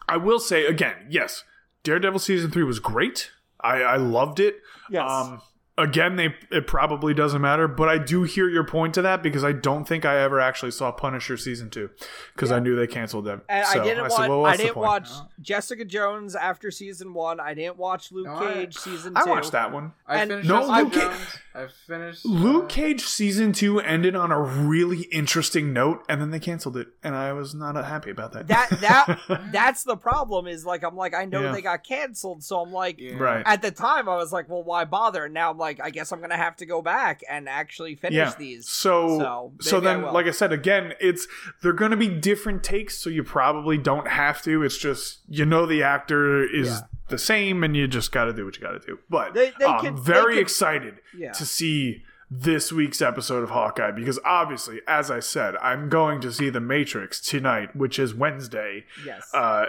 [0.08, 1.44] I will say again, yes,
[1.84, 3.30] Daredevil season three was great.
[3.60, 4.56] I I loved it.
[4.90, 5.42] yes, Um,
[5.80, 9.42] again, they it probably doesn't matter, but I do hear your point to that because
[9.44, 11.90] I don't think I ever actually saw Punisher season two
[12.34, 13.42] because I knew they canceled them.
[13.48, 14.28] and So I didn't said, watch.
[14.28, 15.28] well, I didn't watch No.
[15.40, 17.40] Jessica Jones after season one.
[17.40, 19.30] I didn't watch Luke No, I- Cage season I two.
[19.30, 19.92] watched that one.
[20.06, 21.38] I and- finished No, Jessica Luke Cage- Jones.
[21.54, 26.30] I finished Luke uh, Cage season two ended on a really interesting note, and then
[26.30, 28.46] they canceled it, and I was not uh, happy about that.
[28.46, 30.46] That that that's the problem.
[30.46, 31.52] Is like I'm like I know Yeah.
[31.52, 32.98] they got canceled, so I'm like.
[33.00, 33.16] Yeah.
[33.16, 33.42] right.
[33.46, 36.12] At the time, I was like, "Well, why bother?" And now I'm like, "I guess
[36.12, 38.34] I'm gonna have to go back and actually finish yeah.
[38.38, 41.26] these." So So, so, maybe I then, like I said again, it's
[41.62, 44.62] they're going to be different takes, so you probably don't have to.
[44.62, 46.80] It's just you know the actor is Yeah.
[47.10, 48.98] The same, and you just got to do what you got to do.
[49.10, 51.32] But They- they I'm could- very could- excited Yeah.
[51.32, 56.32] to see this week's episode of Hawkeye because obviously, as I said, I'm going to
[56.32, 58.84] see The Matrix tonight, which is Wednesday.
[59.04, 59.28] Yes.
[59.34, 59.66] Uh,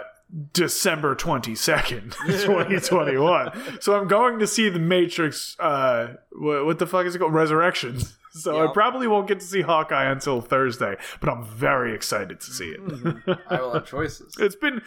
[0.54, 3.80] December 22nd, 2021.
[3.82, 7.34] so I'm going to see The Matrix, uh, what, what the fuck is it called?
[7.34, 8.16] Resurrections.
[8.34, 12.50] So I probably won't get to see Hawkeye until Thursday, but I'm very excited to
[12.50, 12.80] see it.
[13.50, 14.34] I will have choices.
[14.40, 14.80] it's been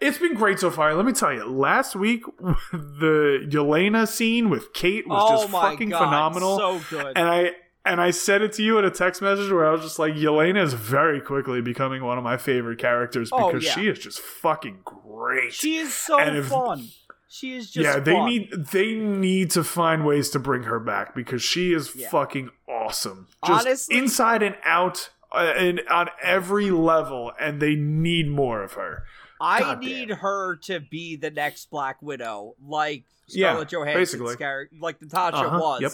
[0.00, 0.94] it's been great so far.
[0.94, 2.24] Let me tell you, last week
[2.72, 6.58] the Yelena scene with Kate was oh just my fucking god, phenomenal.
[6.58, 7.16] so good.
[7.16, 7.52] and I
[7.84, 10.14] and I said it to you in a text message where I was just like,
[10.14, 13.74] Yelena is very quickly becoming one of my favorite characters Oh, because yeah.
[13.74, 15.52] she is just fucking great.
[15.52, 16.88] she is so And if- fun.
[17.28, 18.28] She is just yeah, they fun.
[18.28, 22.08] need they need to find ways to bring her back because she is Yeah.
[22.08, 23.26] fucking awesome.
[23.46, 28.74] Just Honestly- inside and out uh, and on every level, and they need more of
[28.74, 29.02] her.
[29.40, 30.18] I God need damn.
[30.18, 34.36] her to be the next Black Widow, like Yeah, Scarlett Johansson's basically.
[34.36, 35.82] character, like Natasha Uh-huh, was.
[35.82, 35.92] yep.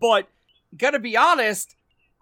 [0.00, 0.28] But
[0.76, 1.74] gonna be honest,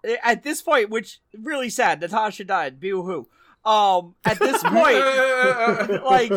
[0.03, 2.79] eh, at this point, which really sad, Natasha died.
[2.79, 3.27] Boo hoo.
[3.69, 6.29] Um, at this point, like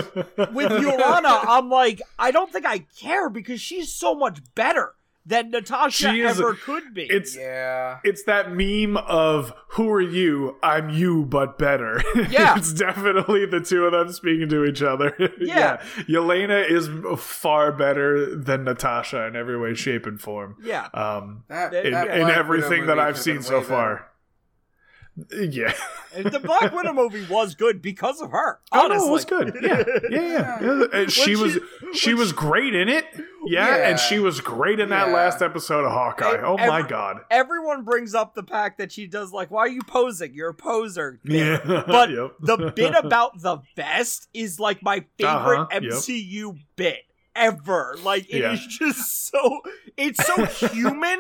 [0.53, 4.95] with Yolanda, I'm like, I don't think I care because she's so much better
[5.29, 7.05] than Natasha She is- ever could be.
[7.05, 7.99] It's yeah.
[8.03, 10.57] it's that meme of who are you?
[10.63, 12.03] I'm you, but better.
[12.31, 12.57] Yeah.
[12.57, 15.15] it's definitely the two of them speaking to each other.
[15.39, 15.77] Yeah.
[16.09, 16.89] Yelena is
[17.21, 20.57] far better than Natasha in every way, shape, and form.
[20.63, 20.89] yeah.
[20.95, 24.11] Um, That, in- in, that in everything that I've seen so way far.
[25.33, 25.73] Yeah.
[26.15, 28.61] The Black Widow movie was good because of her.
[28.73, 29.57] Oh no, it was good.
[29.63, 30.59] Yeah, yeah, yeah.
[30.63, 30.85] yeah.
[30.93, 31.55] And she was
[31.93, 33.05] she- she was she- great in it.
[33.47, 33.89] Yeah, Yeah.
[33.89, 35.15] and she was great in that Yeah.
[35.15, 36.35] last episode of Hawkeye.
[36.37, 37.19] And oh my god.
[37.31, 40.35] Everyone brings up the fact that she does like, why are you posing?
[40.35, 41.21] You're a poser.
[41.25, 41.63] bit.
[41.67, 42.33] Yeah, But Yep.
[42.41, 45.83] the bit about the vest is like my favorite Uh-huh, yep.
[45.83, 46.99] MCU bit
[47.37, 47.97] ever.
[48.03, 48.69] Like it is Yeah.
[48.89, 49.61] just so
[49.97, 51.19] it's so human,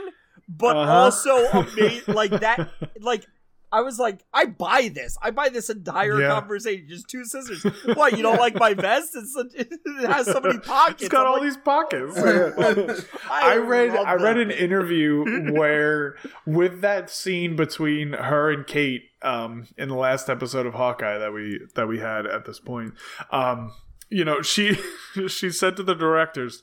[0.48, 0.92] but Uh-huh.
[0.92, 2.14] also amazing.
[2.14, 2.70] Like that.
[3.00, 3.24] Like
[3.70, 5.16] I was like, I buy this.
[5.22, 6.28] I buy this entire Yeah.
[6.30, 6.86] conversation.
[6.88, 7.62] Just two scissors.
[7.94, 9.10] What you don't like my vest?
[9.14, 9.70] It's such, it
[10.06, 11.02] has so many pockets.
[11.02, 12.16] It's got I'm all like, these pockets.
[13.30, 16.16] I, I read I read that an interview where
[16.46, 21.32] with that scene between her and Kate um in the last episode of Hawkeye that
[21.32, 22.94] we that we had at this point
[23.32, 23.72] um
[24.08, 24.78] you know she
[25.26, 26.62] she said to the directors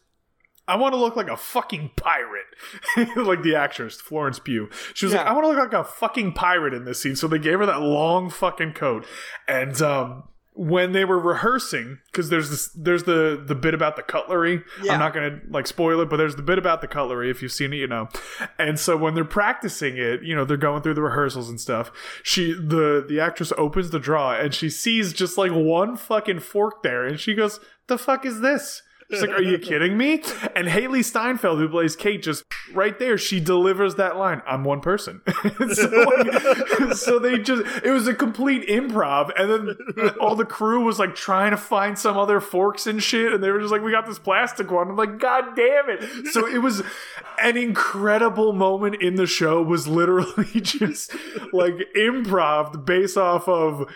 [0.67, 2.45] I want to look like a fucking pirate.
[3.15, 4.69] like the actress, Florence Pugh.
[4.93, 7.15] She was like, I want to look like a fucking pirate in this scene.
[7.15, 9.05] So they gave her that long fucking coat.
[9.47, 10.23] And um,
[10.55, 14.63] when they were rehearsing, because there's this, there's the the bit about the cutlery.
[14.81, 14.93] Yeah.
[14.93, 17.29] I'm not gonna like spoil it, but there's the bit about the cutlery.
[17.29, 18.07] If you've seen it, you know.
[18.57, 21.91] And so when they're practicing it, you know, they're going through the rehearsals and stuff.
[22.23, 26.81] She the the actress opens the drawer and she sees just like one fucking fork
[26.83, 28.81] there, and she goes, "The fuck is this?"
[29.11, 30.23] She's like, "Are you kidding me?"
[30.55, 32.43] And Hailee Steinfeld, who plays Kate, just
[32.73, 34.41] right there, she delivers that line.
[34.47, 35.21] I'm one person.
[35.73, 41.13] so, so they just—it was a complete improv, and then all the crew was like
[41.13, 44.07] trying to find some other forks and shit, and they were just like, "We got
[44.07, 46.81] this plastic one." I'm like, "God damn it!" So it was
[47.41, 49.61] an incredible moment in the show.
[49.61, 51.15] Was literally just
[51.53, 53.87] like improv based off of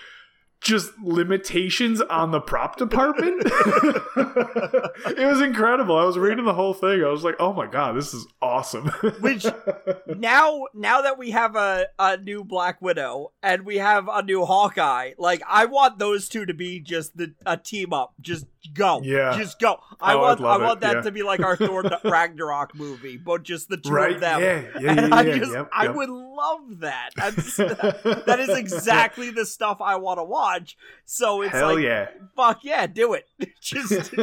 [0.61, 3.41] just limitations on the prop department.
[3.45, 5.97] it was incredible.
[5.97, 7.03] I was reading the whole thing.
[7.03, 8.87] I was like, "Oh my god, this is awesome."
[9.21, 9.45] Which
[10.07, 14.45] now now that we have a, a new Black Widow and we have a new
[14.45, 18.13] Hawkeye, like I want those two to be just the a team up.
[18.19, 19.01] Just go.
[19.03, 19.37] Yeah.
[19.37, 19.79] Just go.
[20.01, 21.01] I Oh, want I it, want that yeah.
[21.01, 24.15] to be like our Thor Ragnarok movie, but just the two right?
[24.15, 24.41] of them.
[24.41, 25.15] Yeah, yeah, And yeah.
[25.15, 25.95] I yeah, just yep, I yep.
[25.95, 27.09] would love that.
[27.15, 30.77] That's, that is exactly the stuff I want to watch.
[31.05, 32.09] So it's Hell like yeah.
[32.35, 33.27] fuck yeah, do it.
[33.61, 34.13] just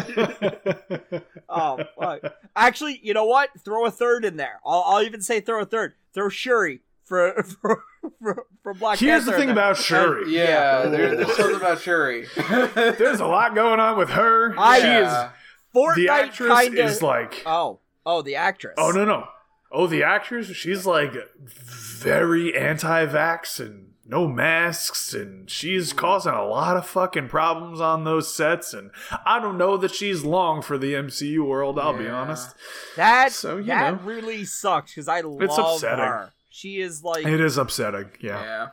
[1.49, 2.35] Oh, fuck.
[2.55, 3.51] actually, you know what?
[3.65, 4.61] Throw a third in there.
[4.65, 5.95] I'll, I'll even say throw a third.
[6.13, 7.85] Throw Shuri for for,
[8.21, 10.35] for, for Black Here's the thing about Shuri.
[10.35, 12.27] Yeah, there, there's something about Shuri.
[12.37, 14.55] There's a lot going on with her.
[14.59, 15.31] I- she is Yeah.
[15.75, 16.85] Fortnite the actress kinda...
[16.85, 18.75] is like Oh, oh, the actress.
[18.79, 19.29] Oh no no.
[19.71, 25.99] Oh the actress, she's like very anti-vax and no masks and she's hmm.
[25.99, 28.91] causing a lot of fucking problems on those sets and
[29.27, 32.21] I don't know that she's long for the MCU world, I'll be Yeah.
[32.21, 32.55] honest.
[32.97, 34.01] That So, you that know.
[34.09, 36.05] really sucks because I love upsetting.
[36.05, 36.33] her.
[36.57, 38.43] She is like It is upsetting, yeah.
[38.43, 38.67] Yeah.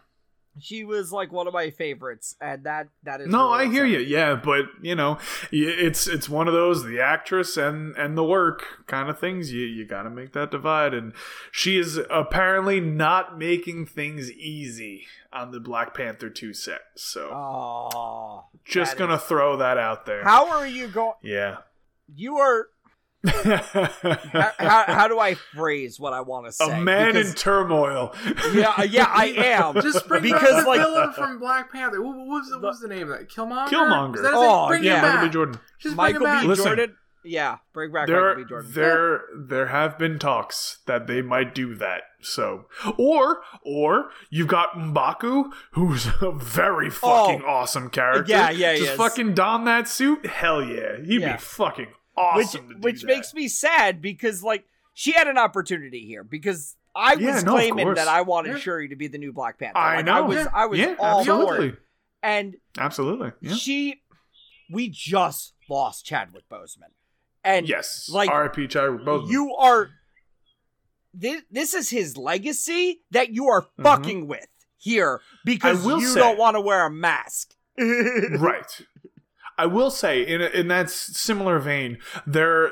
[0.62, 3.86] she was like one of my favorites, and that that is No, really I hear
[3.86, 4.00] you.
[4.00, 5.18] Yeah, but you know,
[5.52, 9.52] it's it's one of those the actress and and the work kind of things.
[9.52, 11.12] You you got to make that divide, and
[11.52, 16.82] she is apparently not making things easy on the Black Panther two set.
[16.96, 20.24] So Oh, just gonna is- throw that out there.
[20.24, 21.16] How are you going?
[21.22, 21.58] yeah,
[22.16, 22.68] You are
[23.28, 26.70] how, how, how do I phrase what I want to say?
[26.72, 28.14] a man in turmoil.
[28.54, 29.76] yeah, uh, yeah, I am.
[29.82, 32.02] Just bring Because, back the like- villain from Black Panther.
[32.02, 33.30] What, what was, what was the name of that?
[33.30, 33.70] Killmonger.
[33.70, 34.16] Killmonger.
[34.16, 34.68] Is that his Oh, name?
[34.70, 34.96] Bring yeah.
[34.96, 35.28] him Michael.
[35.28, 35.34] B.
[35.34, 35.60] Jordan.
[35.80, 36.42] Just bring him Michael back.
[36.42, 36.48] B.
[36.48, 36.66] Listen.
[36.66, 36.96] Jordan.
[37.26, 38.50] Yeah, bring back there, Michael B.
[38.50, 38.72] Jordan.
[38.74, 42.02] there, there have been talks that they might do that.
[42.20, 42.66] So,
[42.98, 46.92] or, or you've got Mbaku, who's a very oh.
[46.92, 48.34] fucking awesome character.
[48.34, 48.38] Oh.
[48.38, 50.26] Yeah, yeah, he Just fucking don that suit.
[50.26, 51.38] Hell yeah, he'd Yeah.
[51.38, 52.70] be fucking which awesome.
[52.70, 53.08] do which that.
[53.08, 57.54] makes me sad because like she had an opportunity here because I Yeah, was no,
[57.54, 58.58] claiming that I wanted Yeah.
[58.60, 59.78] Shuri to be the new Black Panther.
[59.78, 60.14] I Like, know.
[60.14, 60.48] I was Yeah.
[60.54, 61.74] I was yeah, all absolutely.
[62.22, 63.32] And absolutely.
[63.42, 63.54] Yeah.
[63.56, 64.02] she
[64.72, 66.92] we just lost Chadwick Boseman.
[67.44, 68.68] And yes, like, R.I.P.
[68.68, 69.30] Chadwick Boseman.
[69.30, 69.90] you are
[71.14, 73.84] this this is his legacy that you are Mhm.
[73.84, 74.48] fucking with
[74.78, 77.54] here because you say- don't want to wear a mask.
[77.78, 78.82] right.
[79.58, 82.72] I will say, in in that similar vein, there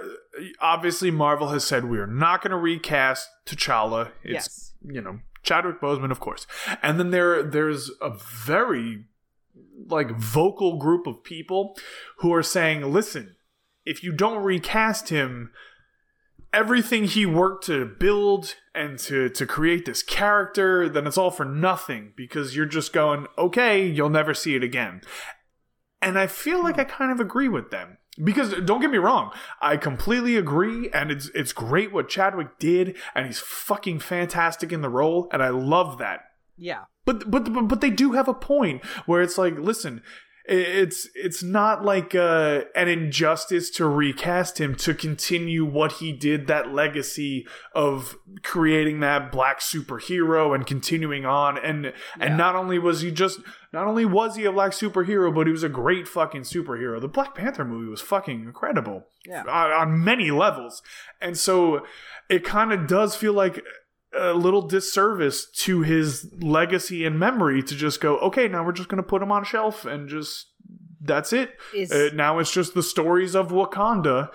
[0.60, 4.12] obviously Marvel has said we are not going to recast T'Challa.
[4.24, 4.74] It's yes.
[4.84, 6.48] you know Chadwick Boseman, of course,
[6.82, 9.06] and then there there's a very
[9.88, 11.76] like vocal group of people
[12.18, 13.36] who are saying, listen,
[13.86, 15.52] if you don't recast him,
[16.54, 21.46] everything he worked to build and to to create this character, then it's all for
[21.46, 25.02] nothing because you're just going, okay, you'll never see it again.
[26.02, 26.82] And I feel like hmm.
[26.82, 27.98] I kind of agree with them.
[28.22, 29.32] Because don't get me wrong,
[29.62, 34.82] I completely agree, and it's it's great what Chadwick did, and he's fucking fantastic in
[34.82, 36.20] the role, and I love that.
[36.58, 36.84] Yeah.
[37.06, 40.04] But but but, but they do have a point where it's like, listen,
[40.46, 46.48] it's it's not like uh, an injustice to recast him to continue what he did,
[46.48, 51.92] that legacy of creating that black superhero and continuing on, and Yeah.
[52.20, 53.40] and not only was he just
[53.72, 57.00] not only was he a black superhero, but he was a great fucking superhero.
[57.00, 59.44] The Black Panther movie was fucking incredible Yeah.
[59.44, 60.82] on, on many levels.
[61.22, 61.86] And so
[62.30, 63.64] it kind of does feel like
[64.18, 68.90] a little disservice to his legacy and memory to just go, okay, now we're just
[68.90, 70.48] going to put him on a shelf and just
[71.02, 71.56] that's it.
[71.92, 74.30] Uh, now it's just the stories of Wakanda.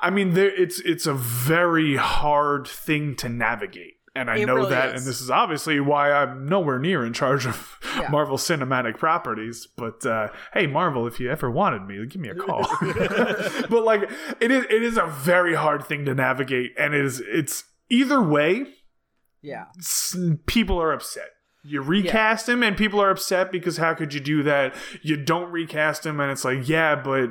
[0.00, 3.94] I mean, there, it's it's a very hard thing to navigate.
[4.14, 5.00] And I It know really that, is.
[5.02, 8.08] and this is obviously why I'm nowhere near in charge of Yeah.
[8.10, 9.66] Marvel Cinematic Properties.
[9.76, 12.66] But uh, hey, Marvel, if you ever wanted me, give me a call.
[12.80, 14.10] but like,
[14.40, 18.22] it is it is a very hard thing to navigate, and it is it's either
[18.22, 18.64] way.
[19.46, 19.66] Yeah.
[20.46, 21.30] People are upset.
[21.62, 24.74] You recast him, and people are upset because how could you do that?
[25.02, 27.30] You don't recast him, and it's like, yeah, but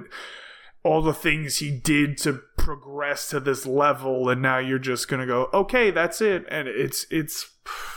[0.84, 5.20] all the things he did to progress to this level and now you're just going
[5.20, 6.45] to go okay that's it.
[6.49, 7.49] And it's it's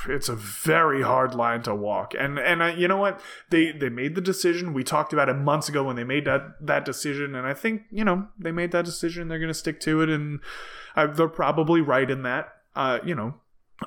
[0.08, 2.14] it's a very hard line to walk.
[2.18, 3.20] And and I, you know what?
[3.50, 4.72] They they made the decision.
[4.72, 7.34] We talked about it months ago when they made that that decision.
[7.34, 9.28] And i think you know they made that decision.
[9.28, 10.08] They're going to stick to it.
[10.08, 10.40] And
[10.96, 12.48] uh, they're probably right in that.
[12.74, 13.34] Uh you know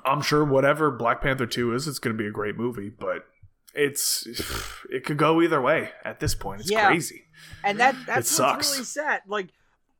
[0.05, 3.25] i'm sure whatever black panther 2 is it's going to be a great movie but
[3.73, 4.27] it's
[4.89, 6.87] it could go either way at this point it's Yeah.
[6.87, 7.23] crazy
[7.63, 8.71] And that that's what's sucks.
[8.73, 9.21] really sad.
[9.27, 9.49] Like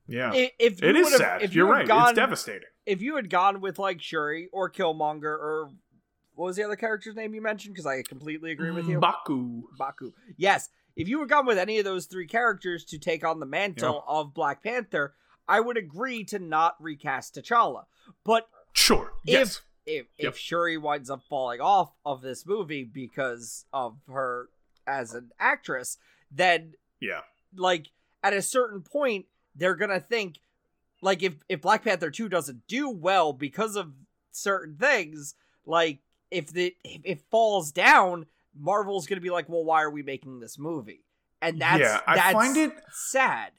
[0.08, 3.02] yeah if you it is sad if you you're had right gone, it's devastating If
[3.02, 5.70] you had gone with like Shuri or Killmonger or
[6.36, 7.76] what was the other character's name you mentioned?
[7.76, 9.00] Because I completely agree with you.
[9.00, 9.64] Baku.
[9.78, 10.12] Baku.
[10.38, 13.46] Yes, if you had gone with any of those three characters to take on the
[13.46, 15.14] mantle of Black Panther,
[15.48, 17.84] I would agree to not recast T'Challa.
[18.24, 19.12] But Sure.
[19.24, 19.58] Yes.
[19.58, 20.06] if Yep.
[20.18, 24.50] if Shuri winds up falling off of this movie because of her
[24.86, 25.98] as an actress,
[26.30, 27.22] then Yeah.
[27.56, 27.88] like
[28.24, 29.26] at a certain point
[29.56, 30.40] they're gonna think
[31.02, 33.94] like if if Black Panther two doesn't do well because of
[34.32, 35.34] certain things,
[35.66, 38.28] like if the if it falls down,
[38.58, 41.04] Marvel's gonna be like, well, why are we making this movie?
[41.42, 43.52] And that's Yeah, I that's find it- sad.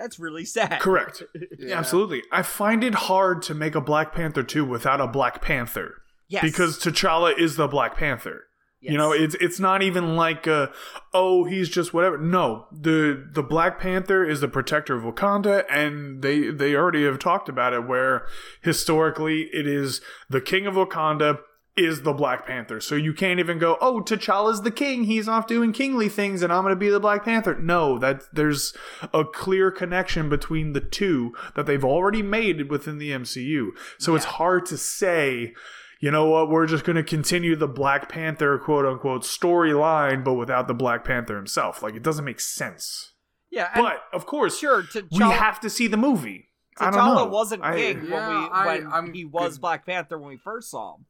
[0.00, 0.80] That's really sad.
[0.80, 1.22] Correct.
[1.58, 1.78] Yeah.
[1.78, 2.22] Absolutely.
[2.32, 5.96] I find it hard to make a Black Panther 2 without a Black Panther.
[6.26, 6.42] Yes.
[6.42, 8.44] Because T'Challa is the Black Panther.
[8.80, 8.92] Yes.
[8.92, 10.68] You know, it's it's not even like uh
[11.12, 12.16] oh, he's just whatever.
[12.16, 17.18] No, the the Black Panther is the protector of Wakanda and they they already have
[17.18, 18.26] talked about it where
[18.62, 21.40] historically it is the king of Wakanda
[21.76, 22.80] is the Black Panther.
[22.80, 25.04] So you can't even go, "Oh, T'Challa's the king.
[25.04, 28.22] He's off doing kingly things and I'm going to be the Black Panther." No, that
[28.32, 28.74] there's
[29.14, 33.68] a clear connection between the two that they've already made within the MCU.
[33.98, 35.54] So it's hard to say
[36.02, 40.32] you know what, we're just going to continue the Black Panther quote unquote storyline, but
[40.32, 41.82] without the Black Panther himself.
[41.82, 43.12] Like, it doesn't make sense.
[43.50, 46.48] yeah, But, of course, sure, T'Challa, we have to see the movie.
[46.78, 47.24] I don't T'Challa know.
[47.26, 49.58] wasn't I- king when Yeah, we when I'm he was.
[49.58, 51.04] Black Panther when we first saw him.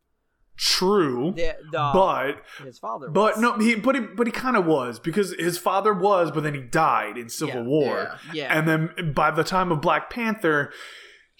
[0.60, 1.34] True.
[1.72, 5.56] But his father, but no he but he but he kind of was because his
[5.56, 8.58] father was but then he died in civil Yeah, war yeah.
[8.58, 10.70] and then by the time of black panther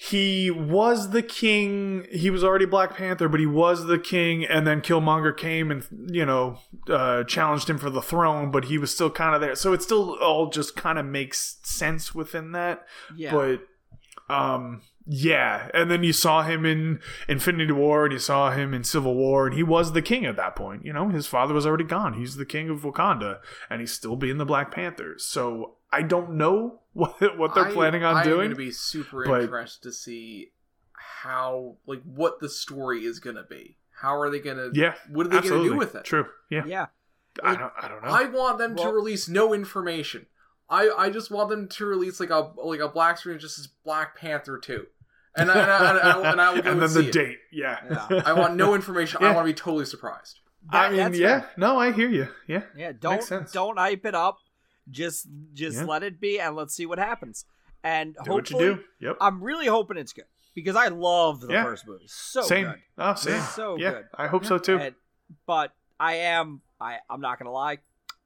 [0.03, 2.07] he was the king.
[2.11, 4.47] He was already Black Panther, but he was the king.
[4.47, 6.57] And then Killmonger came and you know
[6.89, 9.55] uh, challenged him for the throne, but he was still kind of there.
[9.55, 12.87] So it still all just kind of makes sense within that.
[13.15, 13.33] Yeah.
[13.33, 15.69] But um, yeah.
[15.75, 19.47] And then you saw him in Infinity War, and you saw him in Civil War,
[19.47, 20.85] and he was the king at that point.
[20.85, 22.15] You know, his father was already gone.
[22.15, 25.15] He's the king of Wakanda, and he's still being the Black Panther.
[25.19, 28.33] So I don't know what what they're I- planning on doing.
[28.33, 30.53] I'm going to be super but- interested to see
[31.23, 33.77] how, like, what the story is going to be.
[34.01, 34.71] How are they going to?
[34.79, 36.05] Yeah, What are they going to do with it?
[36.05, 36.27] True.
[36.51, 36.65] Yeah.
[36.67, 36.87] yeah.
[37.45, 37.73] I don't.
[37.81, 38.09] I don't know.
[38.11, 40.27] I want them to release no information.
[40.71, 43.67] I, I just want them to release like a like a black screen just as
[43.85, 44.87] Black Panther two,
[45.37, 47.09] and I, and I, and I, and I will go and and, then see the
[47.09, 47.13] it.
[47.13, 47.39] date.
[47.53, 47.79] Yeah.
[48.11, 48.23] Yeah.
[48.25, 49.23] I want no information.
[49.25, 50.39] I want to be totally surprised.
[50.69, 51.41] I mean, yeah.
[51.41, 51.51] fair.
[51.57, 52.29] No, I hear you.
[52.47, 52.63] Yeah.
[52.77, 53.51] Yeah, don't sense.
[53.53, 54.39] don't hype it up.
[54.91, 55.85] Just just Yeah.
[55.85, 57.45] let it be and let's see what happens.
[57.83, 59.07] And Do what you hopefully do.
[59.07, 59.17] Yep.
[59.21, 61.65] I'm really hoping it's good because I love the Yeah.
[61.65, 62.05] first movie.
[62.09, 62.67] So same.
[62.67, 62.79] good.
[62.99, 63.41] Oh, same.
[63.43, 63.91] So yeah.
[63.93, 64.05] good.
[64.15, 64.77] I hope so too.
[64.79, 64.95] And-
[65.47, 67.79] but I am I I'm not gonna lie,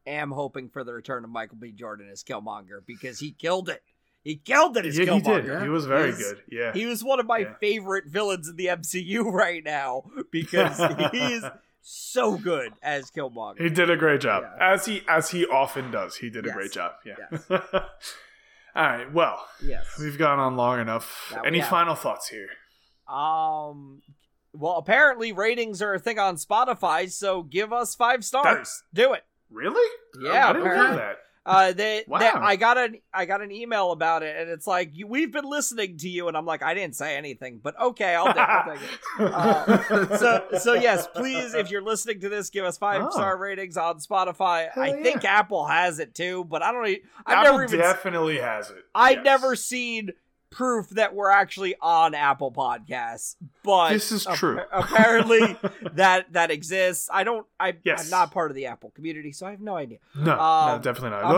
[0.06, 1.72] am hoping for the return of Michael B.
[1.72, 3.82] Jordan as Killmonger because he killed it.
[4.22, 5.42] He killed it as yeah, he Killmonger.
[5.58, 5.62] did.
[5.62, 6.42] He was very He's- good.
[6.50, 6.72] Yeah.
[6.72, 7.54] He was one of my Yeah.
[7.60, 10.78] favorite villains in the MCU right now because
[11.12, 11.44] he is
[11.82, 13.60] so good as Killmonger.
[13.60, 14.72] He did a great job, Yeah.
[14.74, 16.16] as he as he often does.
[16.16, 16.92] He did a great job.
[17.04, 17.14] Yeah.
[17.30, 17.44] Yes.
[17.50, 19.12] All right.
[19.12, 19.86] Well, yes.
[20.00, 21.30] we've gone on long enough.
[21.34, 22.48] That Any final thoughts here?
[23.08, 24.02] Um.
[24.56, 28.82] Well, apparently ratings are a thing on Spotify, so give us five stars.
[28.94, 29.24] Do it.
[29.54, 29.90] Really?
[30.22, 31.16] Yeah, I didn't know that.
[31.46, 32.20] Uh, they, Wow.
[32.20, 35.30] they, I got an, I got an email about it, and it's like, you, we've
[35.30, 38.36] been listening to you, and I'm like, I didn't say anything, but okay, I'll, take-
[38.38, 38.98] I'll take it.
[39.34, 43.10] Uh, so, so yes, please, if you're listening to this, give us five Oh.
[43.10, 44.68] star ratings on Spotify.
[44.72, 45.02] Hell I yeah.
[45.02, 46.84] think Apple has it too, but I don't.
[46.86, 47.78] I've Apple never even.
[47.78, 48.78] definitely has it.
[48.94, 49.24] I've Yes.
[49.24, 50.10] never seen
[50.54, 54.60] proof that we're actually on Apple Podcasts, but This is ap- true.
[54.72, 55.58] apparently,
[55.94, 57.08] that that exists.
[57.12, 57.46] I don't.
[57.60, 58.04] I, Yes.
[58.04, 59.98] I'm not part of the Apple community, so I have no idea.
[60.16, 61.24] No, no, Um, definitely not.
[61.24, 61.34] I'm-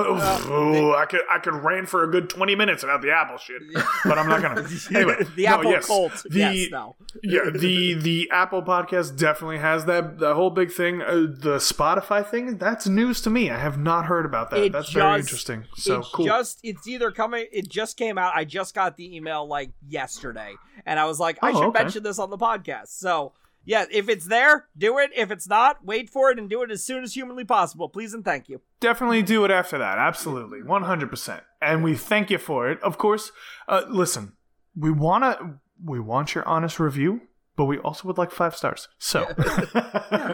[0.50, 3.38] oh, uh, I could I could rant for a good twenty minutes about the Apple
[3.38, 3.62] shit,
[4.04, 4.66] but I'm not gonna.
[4.94, 5.86] Anyway, the no, Apple yes.
[5.86, 6.22] cult.
[6.28, 6.96] The, yes, no.
[7.22, 11.00] yeah, the the Apple podcast definitely has that that whole big thing.
[11.02, 13.50] Uh, the Spotify thing that's news to me.
[13.50, 14.60] I have not heard about that.
[14.60, 15.64] It that's very interesting.
[15.76, 16.26] So cool.
[16.26, 20.54] just it's either coming it just came out i just got the email like yesterday
[20.84, 21.82] and i was like i Oh, should okay.
[21.82, 23.32] mention this on the podcast so
[23.64, 26.70] yeah if it's there do it if it's not wait for it and do it
[26.70, 29.98] as soon as humanly possible please and thank you definitely do it after that.
[29.98, 31.42] Absolutely, one hundred percent.
[31.62, 32.80] And we thank you for it.
[32.82, 33.32] Of course.
[33.66, 34.34] Uh, listen,
[34.76, 37.22] we wanna we want your honest review.
[37.57, 38.88] But we also would like five stars.
[38.98, 39.20] So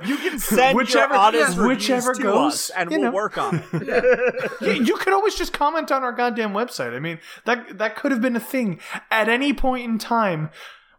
[0.05, 3.11] you can send Whichever- your honest yeah, whichever to goes, us and we'll know.
[3.13, 6.95] work on it you, you could always just comment on our goddamn website.
[6.95, 10.51] I mean, that that could have been a thing at any point in time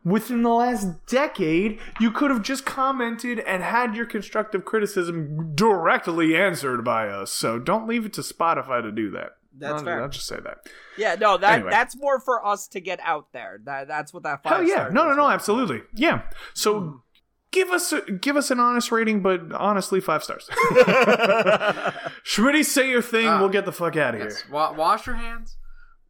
[0.05, 1.79] within the last decade.
[1.99, 7.31] You could have just commented and had your constructive criticism directly answered by us.
[7.31, 9.31] So don't leave it to Spotify to do that.
[9.57, 10.01] That's I'll, fair.
[10.01, 10.57] I'll just say that.
[10.97, 11.69] yeah no that Anyway.
[11.71, 14.89] that's more for us to get out there that that's what that five Hell yeah!
[14.91, 15.31] No, no, no, for.
[15.33, 15.81] absolutely.
[15.93, 16.23] Yeah.
[16.53, 17.01] So.
[17.51, 20.49] Give us a, give us an honest rating, but honestly, five stars.
[22.25, 23.27] Smitty, say your thing.
[23.27, 24.41] Ah, we'll get the fuck out of Yes.
[24.41, 24.51] here.
[24.51, 25.57] Wa- wash your hands.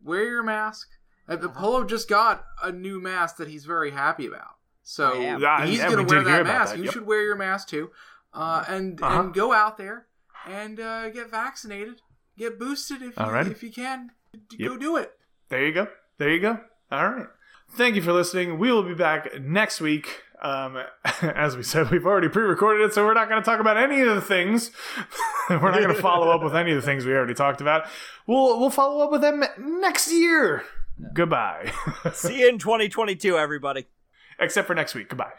[0.02, 0.88] Wear your mask.
[1.28, 4.56] Uh, the Polo just got a new mask that he's very happy about.
[4.84, 6.72] So Yeah, he's going to wear that mask.
[6.72, 6.94] that, You yep.
[6.94, 7.92] should wear your mask too,
[8.34, 9.20] uh, and Uh-huh.
[9.22, 10.08] and go out there
[10.46, 12.02] and uh, get vaccinated,
[12.38, 13.52] get boosted if you, Alrighty.
[13.52, 14.12] if you can.
[14.58, 14.70] Yep.
[14.70, 15.12] Go do it.
[15.50, 15.88] There you go.
[16.18, 16.60] There you go.
[16.92, 17.28] All right.
[17.76, 18.60] Thank you for listening.
[18.60, 20.22] We will be back next week.
[20.42, 20.78] Um,
[21.22, 24.02] as we said, we've already pre-recorded it, so we're not going to talk about any
[24.02, 24.72] of the things.
[25.50, 27.88] we're not going to follow up with any of the things we already talked about.
[28.28, 30.64] We'll we'll follow up with them next year.
[31.14, 31.72] Goodbye.
[32.14, 33.88] see you in 2022 everybody
[34.40, 35.10] Except for next week.
[35.10, 35.34] Goodbye.